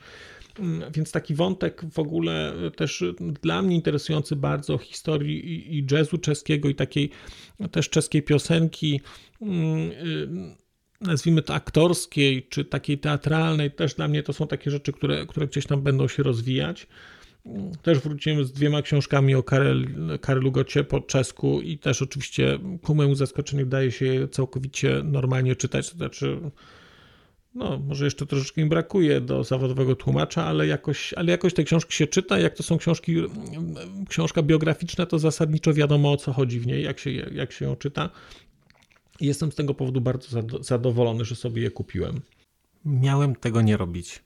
Mm, 0.58 0.92
więc 0.92 1.12
taki 1.12 1.34
wątek 1.34 1.82
w 1.92 1.98
ogóle 1.98 2.54
też 2.76 3.04
dla 3.42 3.62
mnie 3.62 3.76
interesujący 3.76 4.36
bardzo 4.36 4.78
historii 4.78 5.76
i 5.78 5.86
jazzu 5.90 6.18
czeskiego 6.18 6.68
i 6.68 6.74
takiej 6.74 7.10
też 7.70 7.90
czeskiej 7.90 8.22
piosenki 8.22 9.00
mm, 9.40 9.90
nazwijmy 11.00 11.42
to 11.42 11.54
aktorskiej, 11.54 12.46
czy 12.48 12.64
takiej 12.64 12.98
teatralnej, 12.98 13.70
też 13.70 13.94
dla 13.94 14.08
mnie 14.08 14.22
to 14.22 14.32
są 14.32 14.46
takie 14.46 14.70
rzeczy, 14.70 14.92
które, 14.92 15.26
które 15.26 15.46
gdzieś 15.46 15.66
tam 15.66 15.82
będą 15.82 16.08
się 16.08 16.22
rozwijać. 16.22 16.86
Też 17.82 17.98
wróciłem 17.98 18.44
z 18.44 18.52
dwiema 18.52 18.82
książkami 18.82 19.34
o 19.34 19.42
Karel, 19.42 19.86
Karelu 20.20 20.52
Gocie 20.52 20.84
po 20.84 21.00
czesku 21.00 21.60
i 21.60 21.78
też 21.78 22.02
oczywiście 22.02 22.58
ku 22.82 22.94
mojemu 22.94 23.14
zaskoczeniu 23.14 23.66
daje 23.66 23.92
się 23.92 24.04
je 24.04 24.28
całkowicie 24.28 25.02
normalnie 25.04 25.56
czytać. 25.56 25.90
To 25.90 25.96
znaczy 25.96 26.40
no, 27.54 27.78
może 27.78 28.04
jeszcze 28.04 28.26
troszeczkę 28.26 28.60
im 28.60 28.68
brakuje 28.68 29.20
do 29.20 29.44
zawodowego 29.44 29.96
tłumacza, 29.96 30.44
ale 30.44 30.66
jakoś, 30.66 31.14
ale 31.14 31.30
jakoś 31.30 31.54
te 31.54 31.64
książki 31.64 31.96
się 31.96 32.06
czyta. 32.06 32.38
Jak 32.38 32.54
to 32.54 32.62
są 32.62 32.78
książki, 32.78 33.16
książka 34.08 34.42
biograficzna, 34.42 35.06
to 35.06 35.18
zasadniczo 35.18 35.74
wiadomo 35.74 36.12
o 36.12 36.16
co 36.16 36.32
chodzi 36.32 36.60
w 36.60 36.66
niej, 36.66 36.84
jak 36.84 36.98
się, 36.98 37.10
jak 37.10 37.52
się 37.52 37.64
ją 37.64 37.76
czyta. 37.76 38.10
Jestem 39.20 39.52
z 39.52 39.54
tego 39.54 39.74
powodu 39.74 40.00
bardzo 40.00 40.42
zadowolony, 40.60 41.24
że 41.24 41.36
sobie 41.36 41.62
je 41.62 41.70
kupiłem. 41.70 42.20
Miałem 42.84 43.36
tego 43.36 43.62
nie 43.62 43.76
robić, 43.76 44.22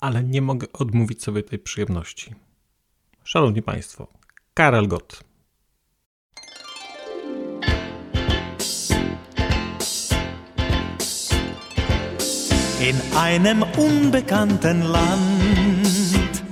ale 0.00 0.24
nie 0.24 0.42
mogę 0.42 0.66
odmówić 0.72 1.22
sobie 1.22 1.42
tej 1.42 1.58
przyjemności. 1.58 2.34
Szanowni 3.26 3.62
Państwo, 3.62 4.06
Karel 4.54 4.88
Gott. 4.88 5.20
In 12.80 13.16
einem 13.16 13.64
unbekannten 13.76 14.82
Land, 14.92 16.42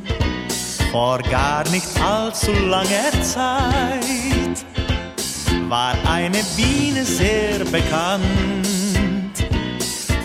vor 0.93 1.23
gar 1.23 1.71
nicht 1.71 2.01
allzu 2.01 2.53
langer 2.53 3.23
Zeit, 3.23 4.65
war 5.69 5.95
eine 6.07 6.43
Biene 6.57 7.05
sehr 7.05 7.65
bekannt. 7.65 8.67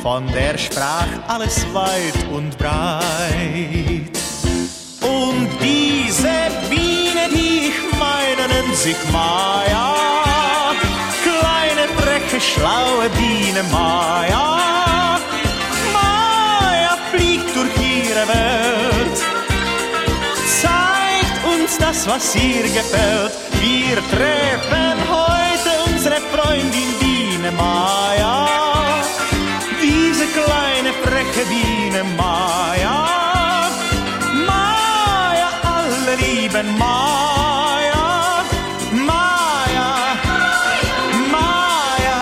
Von 0.02 0.28
der 0.28 0.58
sprach 0.58 1.28
alles 1.28 1.66
weit 1.74 2.28
und 2.32 2.58
breit. 2.58 4.18
Und 5.02 5.60
diese 6.20 6.70
Biene, 6.70 7.30
die 7.32 7.70
ich 7.70 7.98
meine, 7.98 8.48
nennt 8.54 8.76
sich 8.76 8.98
Maya. 9.12 9.96
Kleine, 11.24 11.88
freche, 11.98 12.42
schlaue 12.42 13.10
Biene 13.18 13.64
Maya. 13.72 15.20
Maya 15.94 16.98
fliegt 17.12 17.56
durch 17.56 17.76
ihre 17.78 18.28
Welt. 18.28 19.18
Zeigt 20.62 21.46
uns 21.54 21.78
das, 21.78 22.08
was 22.08 22.36
ihr 22.36 22.64
gefällt. 22.64 23.32
Wir 23.62 23.96
treffen 24.14 24.98
heute 25.08 25.72
unsere 25.92 26.18
Freundin 26.34 26.92
Biene 27.00 27.52
Maya. 27.52 28.48
Diese 29.82 30.26
kleine, 30.28 30.92
freche 31.04 31.46
Biene 31.46 32.04
Maya. 32.18 33.09
Lieben 36.50 36.78
Maya. 36.78 38.44
Maya, 38.92 40.16
Maya, 41.32 42.22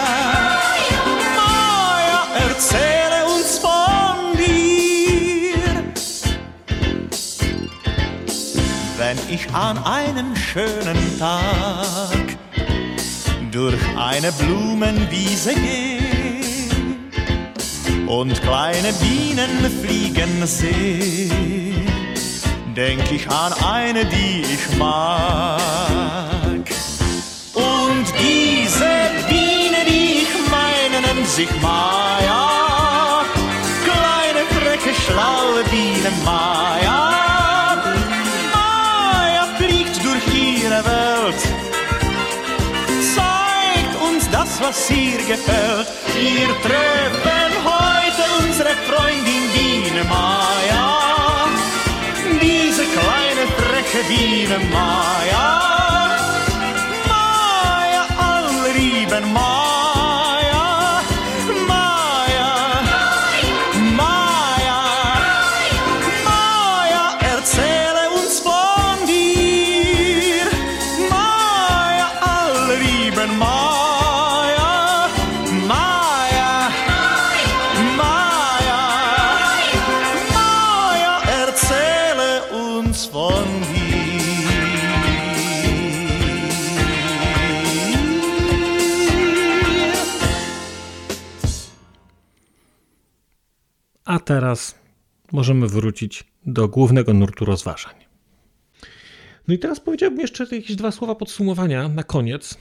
Maya, 1.35 2.27
erzähle 2.49 3.25
uns 3.25 3.57
von 3.59 4.37
dir. 4.37 5.83
Wenn 8.97 9.17
ich 9.29 9.53
an 9.53 9.77
einem 9.83 10.35
schönen 10.35 11.19
Tag 11.19 12.37
durch 13.51 13.81
eine 13.97 14.31
Blumenwiese 14.33 15.53
gehe 15.55 16.67
und 18.07 18.41
kleine 18.41 18.91
Bienen 18.93 19.71
fliegen 19.81 20.45
sehe, 20.45 21.66
denk 22.77 23.11
ich 23.11 23.27
an 23.27 23.53
eine, 23.53 24.05
die 24.05 24.43
ich 24.43 24.77
mag. 24.77 25.59
Und 27.55 28.05
diese 28.19 28.91
Biene, 29.27 29.79
die 29.87 30.21
ich 30.21 30.33
meine, 30.51 31.01
nennt 31.01 31.27
sich 31.27 31.49
Maya. 31.59 33.23
Kleine, 33.83 34.45
freche, 34.55 34.93
schlaue 35.05 35.63
Biene 35.71 36.11
Maya. 36.23 37.81
Maya 38.53 39.47
fliegt 39.57 39.97
durch 40.05 40.27
ihre 40.35 40.85
Welt. 40.85 41.41
Zeigt 43.15 43.95
uns 44.07 44.29
das, 44.29 44.61
was 44.61 44.89
ihr 44.91 45.17
gefällt. 45.17 45.87
Wir 46.13 46.47
treffen 46.61 47.51
heute 47.73 48.23
unsere 48.43 48.69
Freundin 48.85 49.45
Biene 49.55 50.03
Maya. 50.03 51.26
diese 52.41 52.83
kleine 52.83 53.47
Freche, 53.57 54.03
die 54.09 54.45
eine 54.45 54.59
teraz 94.27 94.75
możemy 95.31 95.67
wrócić 95.67 96.23
do 96.45 96.67
głównego 96.67 97.13
nurtu 97.13 97.45
rozważań. 97.45 97.93
No 99.47 99.53
i 99.53 99.59
teraz 99.59 99.79
powiedziałbym 99.79 100.19
jeszcze 100.19 100.43
jakieś 100.51 100.75
dwa 100.75 100.91
słowa 100.91 101.15
podsumowania 101.15 101.89
na 101.89 102.03
koniec. 102.03 102.57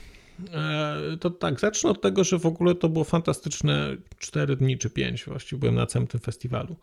E, 0.53 1.17
To 1.19 1.29
tak, 1.29 1.59
zacznę 1.59 1.89
od 1.89 2.01
tego, 2.01 2.23
że 2.23 2.39
w 2.39 2.45
ogóle 2.45 2.75
to 2.75 2.89
było 2.89 3.05
fantastyczne 3.05 3.97
4 4.17 4.55
dni 4.55 4.77
czy 4.77 4.89
5, 4.89 5.25
właściwie 5.25 5.59
byłem 5.59 5.75
na 5.75 5.85
całym 5.85 6.07
tym 6.07 6.19
festiwalu. 6.19 6.75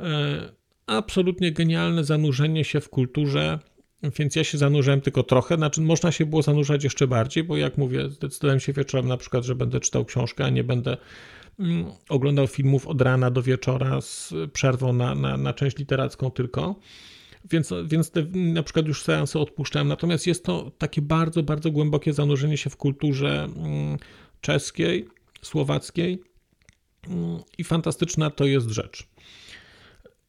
E, 0.00 0.52
Absolutnie 0.86 1.52
genialne 1.52 2.04
zanurzenie 2.04 2.64
się 2.64 2.80
w 2.80 2.88
kulturze, 2.88 3.58
więc 4.18 4.36
ja 4.36 4.44
się 4.44 4.58
zanurzyłem 4.58 5.00
tylko 5.00 5.22
trochę, 5.22 5.56
znaczy 5.56 5.80
można 5.80 6.12
się 6.12 6.26
było 6.26 6.42
zanurzać 6.42 6.84
jeszcze 6.84 7.06
bardziej, 7.06 7.44
bo 7.44 7.56
jak 7.56 7.78
mówię, 7.78 8.10
zdecydowałem 8.10 8.60
się 8.60 8.72
wieczorem 8.72 9.08
na 9.08 9.16
przykład, 9.16 9.44
że 9.44 9.54
będę 9.54 9.80
czytał 9.80 10.04
książkę, 10.04 10.44
a 10.44 10.50
nie 10.50 10.64
będę 10.64 10.96
oglądał 12.08 12.46
filmów 12.46 12.88
od 12.88 13.02
rana 13.02 13.30
do 13.30 13.42
wieczora 13.42 14.00
z 14.00 14.34
przerwą 14.52 14.92
na, 14.92 15.14
na, 15.14 15.36
na 15.36 15.52
część 15.54 15.78
literacką 15.78 16.30
tylko. 16.30 16.74
Więc, 17.50 17.72
więc 17.84 18.10
te, 18.10 18.22
na 18.32 18.62
przykład 18.62 18.86
już 18.86 19.02
seansy 19.02 19.38
odpuszczałem. 19.38 19.88
Natomiast 19.88 20.26
jest 20.26 20.44
to 20.44 20.70
takie 20.78 21.02
bardzo, 21.02 21.42
bardzo 21.42 21.70
głębokie 21.70 22.12
zanurzenie 22.12 22.56
się 22.56 22.70
w 22.70 22.76
kulturze 22.76 23.44
mm, 23.44 23.98
czeskiej, 24.40 25.08
słowackiej 25.42 26.22
mm, 27.08 27.38
i 27.58 27.64
fantastyczna 27.64 28.30
to 28.30 28.44
jest 28.44 28.68
rzecz. 28.68 29.08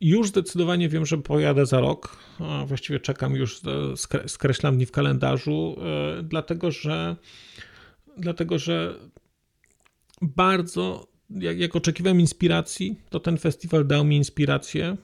Już 0.02 0.28
zdecydowanie 0.28 0.90
wiem, 0.90 1.06
że 1.06 1.18
pojadę 1.18 1.66
za 1.66 1.80
rok. 1.80 2.18
Właściwie 2.66 3.00
czekam 3.00 3.36
już, 3.36 3.58
e, 3.58 3.60
skre- 3.94 4.28
skreślam 4.28 4.76
dni 4.76 4.86
w 4.86 4.92
kalendarzu, 4.92 5.76
e, 6.20 6.24
dlatego 6.24 6.72
że, 6.72 7.16
dlatego 8.18 8.60
że 8.60 8.96
bardzo, 10.22 11.08
jak, 11.40 11.60
jak 11.60 11.76
oczekiwałem 11.76 12.20
inspiracji, 12.20 12.96
to 13.10 13.20
ten 13.20 13.38
festiwal 13.38 13.88
dał 13.88 14.06
mi 14.06 14.18
inspirację. 14.18 14.98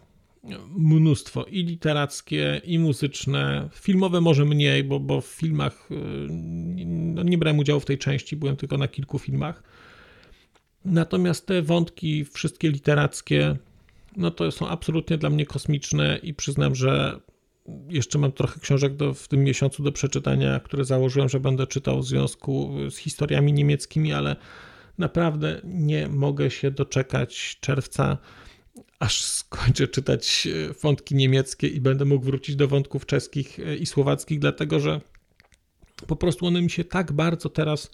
Mnóstwo 0.78 1.44
i 1.44 1.64
literackie, 1.64 2.62
i 2.64 2.80
muzyczne, 2.80 3.70
filmowe 3.74 4.22
może 4.22 4.46
mniej, 4.46 4.84
bo, 4.84 5.00
bo 5.00 5.22
w 5.22 5.26
filmach 5.26 5.90
y, 5.92 5.96
no, 6.86 7.24
nie 7.24 7.38
brałem 7.38 7.60
udziału 7.60 7.80
w 7.80 7.86
tej 7.86 7.98
części, 7.98 8.36
byłem 8.36 8.56
tylko 8.56 8.78
na 8.78 8.88
kilku 8.88 9.20
filmach. 9.20 9.64
Natomiast 10.86 11.46
te 11.46 11.62
wątki, 11.62 12.26
wszystkie 12.26 12.72
literackie, 12.72 13.58
no 14.18 14.32
to 14.32 14.52
są 14.52 14.68
absolutnie 14.68 15.18
dla 15.18 15.30
mnie 15.30 15.46
kosmiczne 15.46 16.20
i 16.24 16.34
przyznam, 16.34 16.76
że 16.76 17.20
jeszcze 17.90 18.20
mam 18.20 18.32
trochę 18.32 18.60
książek 18.60 18.96
do, 18.96 19.14
w 19.14 19.28
tym 19.28 19.44
miesiącu 19.44 19.84
do 19.84 19.92
przeczytania, 19.92 20.60
które 20.60 20.86
założyłem, 20.86 21.30
że 21.30 21.40
będę 21.40 21.68
czytał 21.68 22.00
w 22.00 22.06
związku 22.06 22.76
z 22.90 22.98
historiami 22.98 23.54
niemieckimi, 23.54 24.14
ale 24.14 24.36
naprawdę 25.00 25.62
nie 25.64 26.08
mogę 26.08 26.52
się 26.52 26.72
doczekać 26.72 27.58
czerwca, 27.62 28.18
aż 29.00 29.24
skończę 29.24 29.88
czytać 29.88 30.48
e, 30.48 30.74
wątki 30.74 31.16
niemieckie 31.16 31.68
i 31.68 31.82
będę 31.82 32.06
mógł 32.06 32.26
wrócić 32.26 32.56
do 32.56 32.68
wątków 32.68 33.06
czeskich 33.06 33.60
e, 33.60 33.76
i 33.76 33.86
słowackich, 33.86 34.40
dlatego 34.40 34.80
że 34.80 35.02
po 36.08 36.16
prostu 36.16 36.46
one 36.46 36.62
mi 36.62 36.70
się 36.70 36.84
tak 36.84 37.12
bardzo 37.12 37.50
teraz 37.50 37.92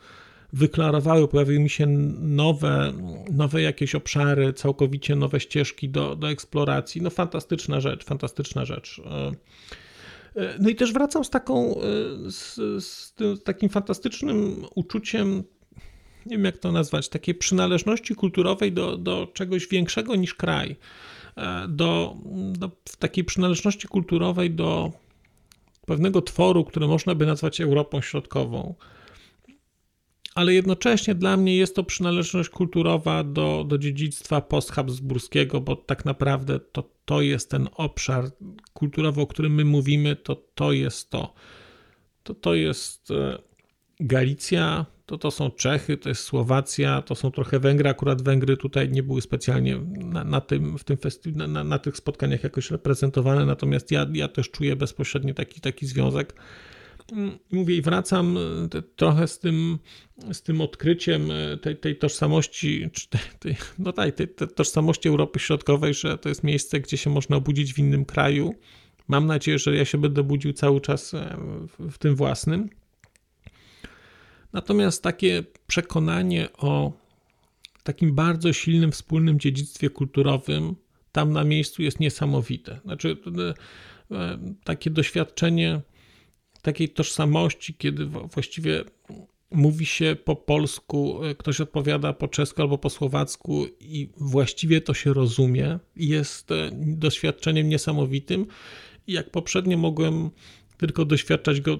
wyklarowały, 0.54 1.28
pojawiły 1.28 1.60
mi 1.60 1.70
się 1.70 1.88
nowe, 2.20 2.94
nowe 3.32 3.62
jakieś 3.62 3.96
obszary, 3.96 4.54
całkowicie 4.54 5.16
nowe 5.16 5.40
ścieżki 5.40 5.90
do, 5.90 6.16
do 6.16 6.30
eksploracji. 6.30 7.02
No 7.02 7.10
fantastyczna 7.10 7.80
rzecz, 7.82 8.06
fantastyczna 8.06 8.66
rzecz. 8.66 9.02
E, 9.06 9.32
No 10.60 10.70
i 10.70 10.76
też 10.76 10.94
wracam 10.94 11.26
z 11.26 11.30
taką, 11.30 11.76
z, 12.30 12.56
z 12.86 13.14
tym 13.14 13.38
takim 13.38 13.70
fantastycznym 13.70 14.66
uczuciem 14.76 15.44
nie 16.26 16.38
wiem 16.38 16.46
jak 16.46 16.58
to 16.58 16.72
nazwać, 16.72 17.10
takiej 17.10 17.36
przynależności 17.36 18.16
kulturowej 18.16 18.72
do, 18.72 18.98
do 18.98 19.28
czegoś 19.34 19.68
większego 19.68 20.16
niż 20.16 20.34
kraj, 20.34 20.76
e, 21.36 21.68
do, 21.70 22.16
do 22.52 22.72
takiej 23.00 23.24
przynależności 23.24 23.88
kulturowej 23.88 24.52
do 24.52 24.92
pewnego 25.86 26.22
tworu, 26.22 26.66
który 26.66 26.88
można 26.88 27.16
by 27.16 27.26
nazwać 27.26 27.62
Europą 27.62 28.02
Środkową. 28.02 28.76
Ale 30.36 30.54
jednocześnie 30.54 31.16
dla 31.16 31.38
mnie 31.38 31.58
jest 31.58 31.76
to 31.76 31.84
przynależność 31.84 32.50
kulturowa 32.50 33.24
do, 33.24 33.66
do 33.68 33.78
dziedzictwa 33.78 34.42
posthabsburskiego, 34.42 35.62
bo 35.62 35.76
tak 35.76 36.06
naprawdę 36.06 36.60
to, 36.60 36.90
to 37.06 37.22
jest 37.22 37.52
ten 37.52 37.68
obszar 37.76 38.26
kulturowy, 38.74 39.22
o 39.22 39.28
którym 39.28 39.56
my 39.56 39.66
mówimy, 39.66 40.16
to, 40.16 40.36
to 40.56 40.72
jest 40.72 41.10
to. 41.10 41.34
To, 42.24 42.34
to 42.34 42.56
jest 42.56 43.12
e, 43.12 43.38
Galicja, 44.00 44.86
to, 45.06 45.18
to 45.18 45.32
są 45.32 45.52
Czechy, 45.52 45.98
to 45.98 46.10
jest 46.10 46.24
Słowacja, 46.24 47.02
to 47.02 47.16
są 47.16 47.32
trochę 47.32 47.60
Węgry. 47.60 47.90
Akurat 47.90 48.22
Węgry 48.22 48.58
tutaj 48.58 48.90
nie 48.90 49.04
były 49.04 49.22
specjalnie 49.22 49.80
na, 49.98 50.24
na 50.24 50.42
tym, 50.42 50.78
w 50.78 50.84
tym 50.84 50.98
festi- 50.98 51.36
na, 51.36 51.64
na, 51.64 51.80
tych 51.80 51.98
spotkaniach 51.98 52.44
jakoś 52.44 52.72
reprezentowane, 52.72 53.46
natomiast 53.46 53.92
ja, 53.92 54.08
ja 54.14 54.28
też 54.28 54.52
czuję 54.52 54.76
bezpośrednio 54.76 55.34
taki, 55.34 55.62
taki 55.62 55.86
związek. 55.86 56.34
Mm, 57.12 57.40
mówię 57.52 57.76
i 57.76 57.82
wracam 57.82 58.38
e, 58.38 58.82
trochę 58.96 59.28
z 59.28 59.40
tym, 59.40 59.80
z 60.34 60.42
tym 60.42 60.62
odkryciem 60.62 61.32
e, 61.32 61.58
tej, 61.58 61.78
tej 61.78 61.98
tożsamości, 61.98 62.90
tej, 63.10 63.22
tej, 63.40 63.56
no 63.80 63.94
tak, 63.94 64.16
tej, 64.16 64.28
tej 64.28 64.48
tożsamości 64.48 65.10
Europy 65.10 65.40
Środkowej, 65.40 65.94
że 65.94 66.18
to 66.18 66.30
jest 66.30 66.44
miejsce, 66.44 66.80
gdzie 66.80 66.98
się 66.98 67.10
można 67.10 67.36
obudzić 67.36 67.74
w 67.74 67.80
innym 67.80 68.06
kraju. 68.06 68.56
Mam 69.08 69.26
nadzieję, 69.26 69.60
że 69.60 69.76
ja 69.76 69.86
się 69.86 69.98
będę 69.98 70.24
budził 70.24 70.54
cały 70.54 70.82
czas 70.82 71.14
e, 71.14 71.38
w, 71.68 71.92
w 71.92 71.98
tym 71.98 72.16
własnym. 72.16 72.70
Natomiast 74.56 75.04
takie 75.04 75.44
przekonanie 75.68 76.50
o 76.58 76.92
takim 77.84 78.16
bardzo 78.16 78.54
silnym 78.54 78.92
wspólnym 78.92 79.40
dziedzictwie 79.40 79.90
kulturowym 79.90 80.76
tam 81.12 81.34
na 81.34 81.44
miejscu 81.44 81.82
jest 81.82 82.00
niesamowite. 82.00 82.80
Znaczy, 82.86 83.18
e, 84.12 84.38
takie 84.64 84.90
doświadczenie 84.90 85.82
takiej 86.62 86.90
tożsamości, 86.90 87.74
kiedy 87.74 88.06
właściwie 88.06 88.84
mówi 89.52 89.86
się 89.86 90.16
po 90.26 90.36
polsku, 90.36 91.24
e, 91.24 91.36
ktoś 91.36 91.62
odpowiada 91.62 92.14
po 92.14 92.28
czesku 92.28 92.62
albo 92.62 92.78
po 92.78 92.90
słowacku 92.90 93.66
i 93.80 94.10
właściwie 94.18 94.82
to 94.82 94.94
się 94.94 95.14
rozumie, 95.14 95.80
jest 95.96 96.52
e, 96.52 96.70
doświadczeniem 96.74 97.70
niesamowitym. 97.70 98.46
Jak 99.08 99.32
poprzednio 99.32 99.78
mogłem 99.78 100.30
tylko 100.78 101.06
doświadczać 101.06 101.62
go 101.62 101.78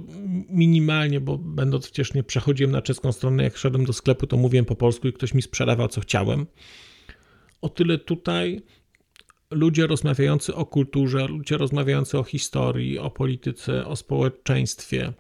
minimalnie, 0.50 1.22
bo 1.22 1.38
będąc 1.38 1.86
przecież 1.86 2.14
nie 2.14 2.24
przechodziłem 2.24 2.72
na 2.72 2.82
czeską 2.82 3.12
stronę, 3.12 3.44
jak 3.44 3.58
szedłem 3.58 3.86
do 3.86 3.94
sklepu, 3.94 4.28
to 4.28 4.38
mówiłem 4.38 4.66
po 4.66 4.76
polsku 4.76 5.08
i 5.08 5.14
ktoś 5.14 5.34
mi 5.34 5.42
sprzedawał, 5.42 5.88
co 5.88 6.02
chciałem. 6.02 6.46
O 7.62 7.70
tyle 7.70 7.98
tutaj 7.98 8.62
ludzie 9.52 9.88
rozmawiający 9.88 10.56
o 10.56 10.66
kulturze, 10.66 11.28
ludzie 11.28 11.58
rozmawiający 11.58 12.20
o 12.20 12.24
historii, 12.24 13.00
o 13.00 13.12
polityce, 13.12 13.86
o 13.86 13.96
społeczeństwie, 13.96 15.14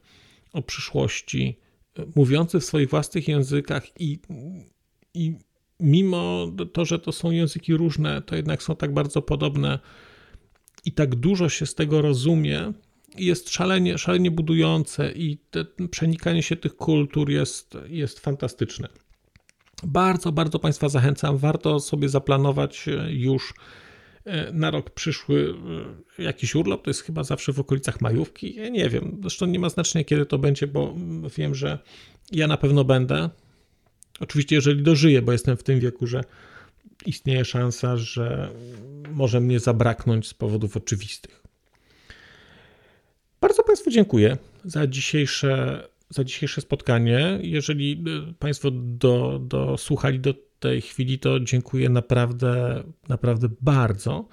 o 0.53 0.61
przyszłości, 0.61 1.59
mówiący 2.15 2.59
w 2.59 2.65
swoich 2.65 2.89
własnych 2.89 3.27
językach 3.27 4.01
i, 4.01 4.19
i 5.13 5.33
mimo 5.79 6.51
to, 6.73 6.85
że 6.85 6.99
to 6.99 7.11
są 7.11 7.31
języki 7.31 7.73
różne, 7.73 8.21
to 8.21 8.35
jednak 8.35 8.63
są 8.63 8.75
tak 8.75 8.93
bardzo 8.93 9.21
podobne 9.21 9.79
i 10.85 10.91
tak 10.91 11.15
dużo 11.15 11.49
się 11.49 11.65
z 11.65 11.75
tego 11.75 12.01
rozumie, 12.01 12.73
jest 13.17 13.49
szalenie, 13.49 13.97
szalenie 13.97 14.31
budujące 14.31 15.11
i 15.11 15.37
te, 15.37 15.65
przenikanie 15.91 16.43
się 16.43 16.55
tych 16.55 16.75
kultur 16.75 17.29
jest, 17.29 17.77
jest 17.87 18.19
fantastyczne. 18.19 18.87
Bardzo, 19.83 20.31
bardzo 20.31 20.59
Państwa 20.59 20.89
zachęcam. 20.89 21.37
Warto 21.37 21.79
sobie 21.79 22.09
zaplanować 22.09 22.87
e, 22.87 23.11
już 23.11 23.53
e, 24.25 24.51
na 24.51 24.71
rok 24.71 24.89
przyszły 24.89 25.55
e, 26.19 26.23
jakiś 26.23 26.55
urlop. 26.55 26.83
To 26.83 26.89
jest 26.89 27.01
chyba 27.01 27.23
zawsze 27.23 27.53
w 27.53 27.59
okolicach 27.59 28.01
majówki. 28.01 28.55
Ja 28.55 28.69
nie 28.69 28.89
wiem. 28.89 29.17
Zresztą 29.21 29.45
nie 29.45 29.59
ma 29.59 29.69
znaczenia, 29.69 30.05
kiedy 30.05 30.25
to 30.25 30.37
będzie, 30.37 30.67
bo 30.67 30.95
wiem, 31.37 31.55
że 31.55 31.79
ja 32.31 32.47
na 32.47 32.57
pewno 32.57 32.83
będę. 32.83 33.29
Oczywiście, 34.19 34.55
jeżeli 34.55 34.83
dożyję, 34.83 35.21
bo 35.21 35.31
jestem 35.31 35.57
w 35.57 35.63
tym 35.63 35.79
wieku, 35.79 36.07
że 36.07 36.23
istnieje 37.05 37.45
szansa, 37.45 37.97
że 37.97 38.51
może 39.11 39.39
mnie 39.39 39.59
zabraknąć 39.59 40.27
z 40.27 40.33
powodów 40.33 40.77
oczywistych. 40.77 41.44
Bardzo 43.41 43.63
Państwu 43.63 43.89
dziękuję 43.89 44.37
za 44.65 44.87
dzisiejsze, 44.87 45.83
za 46.09 46.23
dzisiejsze 46.23 46.61
spotkanie. 46.61 47.39
Jeżeli 47.41 48.03
y, 48.29 48.33
Państwo 48.33 48.71
do, 48.73 49.39
dosłuchali 49.39 50.19
do 50.19 50.33
tej 50.59 50.81
chwili, 50.81 51.19
to 51.19 51.39
dziękuję 51.39 51.89
naprawdę, 51.89 52.83
naprawdę 53.09 53.47
bardzo. 53.61 54.27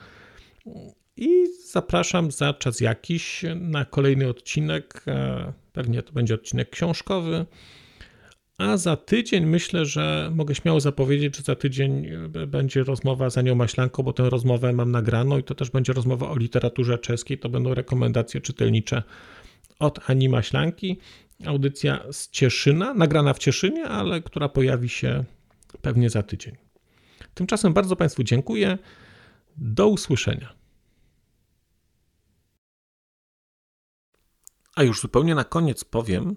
I 1.16 1.46
zapraszam 1.70 2.30
za 2.30 2.54
czas 2.54 2.80
jakiś 2.80 3.44
na 3.60 3.84
kolejny 3.84 4.28
odcinek. 4.28 5.04
E, 5.06 5.52
pewnie 5.72 6.02
to 6.02 6.12
będzie 6.12 6.34
odcinek 6.34 6.70
książkowy. 6.70 7.46
A 8.58 8.76
za 8.76 8.96
tydzień 8.96 9.46
myślę, 9.46 9.86
że 9.86 10.30
mogę 10.34 10.54
śmiało 10.54 10.80
zapowiedzieć, 10.80 11.36
że 11.36 11.42
za 11.42 11.54
tydzień 11.54 12.06
y, 12.36 12.46
będzie 12.46 12.84
rozmowa 12.84 13.30
z 13.30 13.38
Anią 13.38 13.54
Maślanką, 13.54 14.02
bo 14.02 14.12
tę 14.12 14.30
rozmowę 14.30 14.72
mam 14.72 14.90
nagraną 14.90 15.38
i 15.38 15.42
to 15.44 15.54
też 15.54 15.70
będzie 15.70 15.92
rozmowa 15.92 16.30
o 16.30 16.36
literaturze 16.36 16.98
czeskiej. 16.98 17.38
To 17.38 17.48
będą 17.48 17.74
rekomendacje 17.74 18.40
czytelnicze 18.40 19.02
od 19.78 20.10
Ani 20.10 20.28
Maślanki. 20.28 20.98
Audycja 21.46 22.04
z 22.12 22.30
Cieszyna, 22.30 22.94
nagrana 22.94 23.34
w 23.34 23.38
Cieszynie, 23.38 23.84
ale 23.84 24.22
która 24.22 24.48
pojawi 24.48 24.88
się 24.88 25.24
pewnie 25.82 26.10
za 26.10 26.22
tydzień. 26.22 26.56
Tymczasem 27.34 27.72
bardzo 27.72 27.96
Państwu 27.96 28.22
dziękuję. 28.22 28.78
Do 29.56 29.88
usłyszenia. 29.88 30.52
A 34.76 34.82
już 34.82 35.00
zupełnie 35.00 35.34
na 35.34 35.44
koniec 35.44 35.84
powiem, 35.84 36.36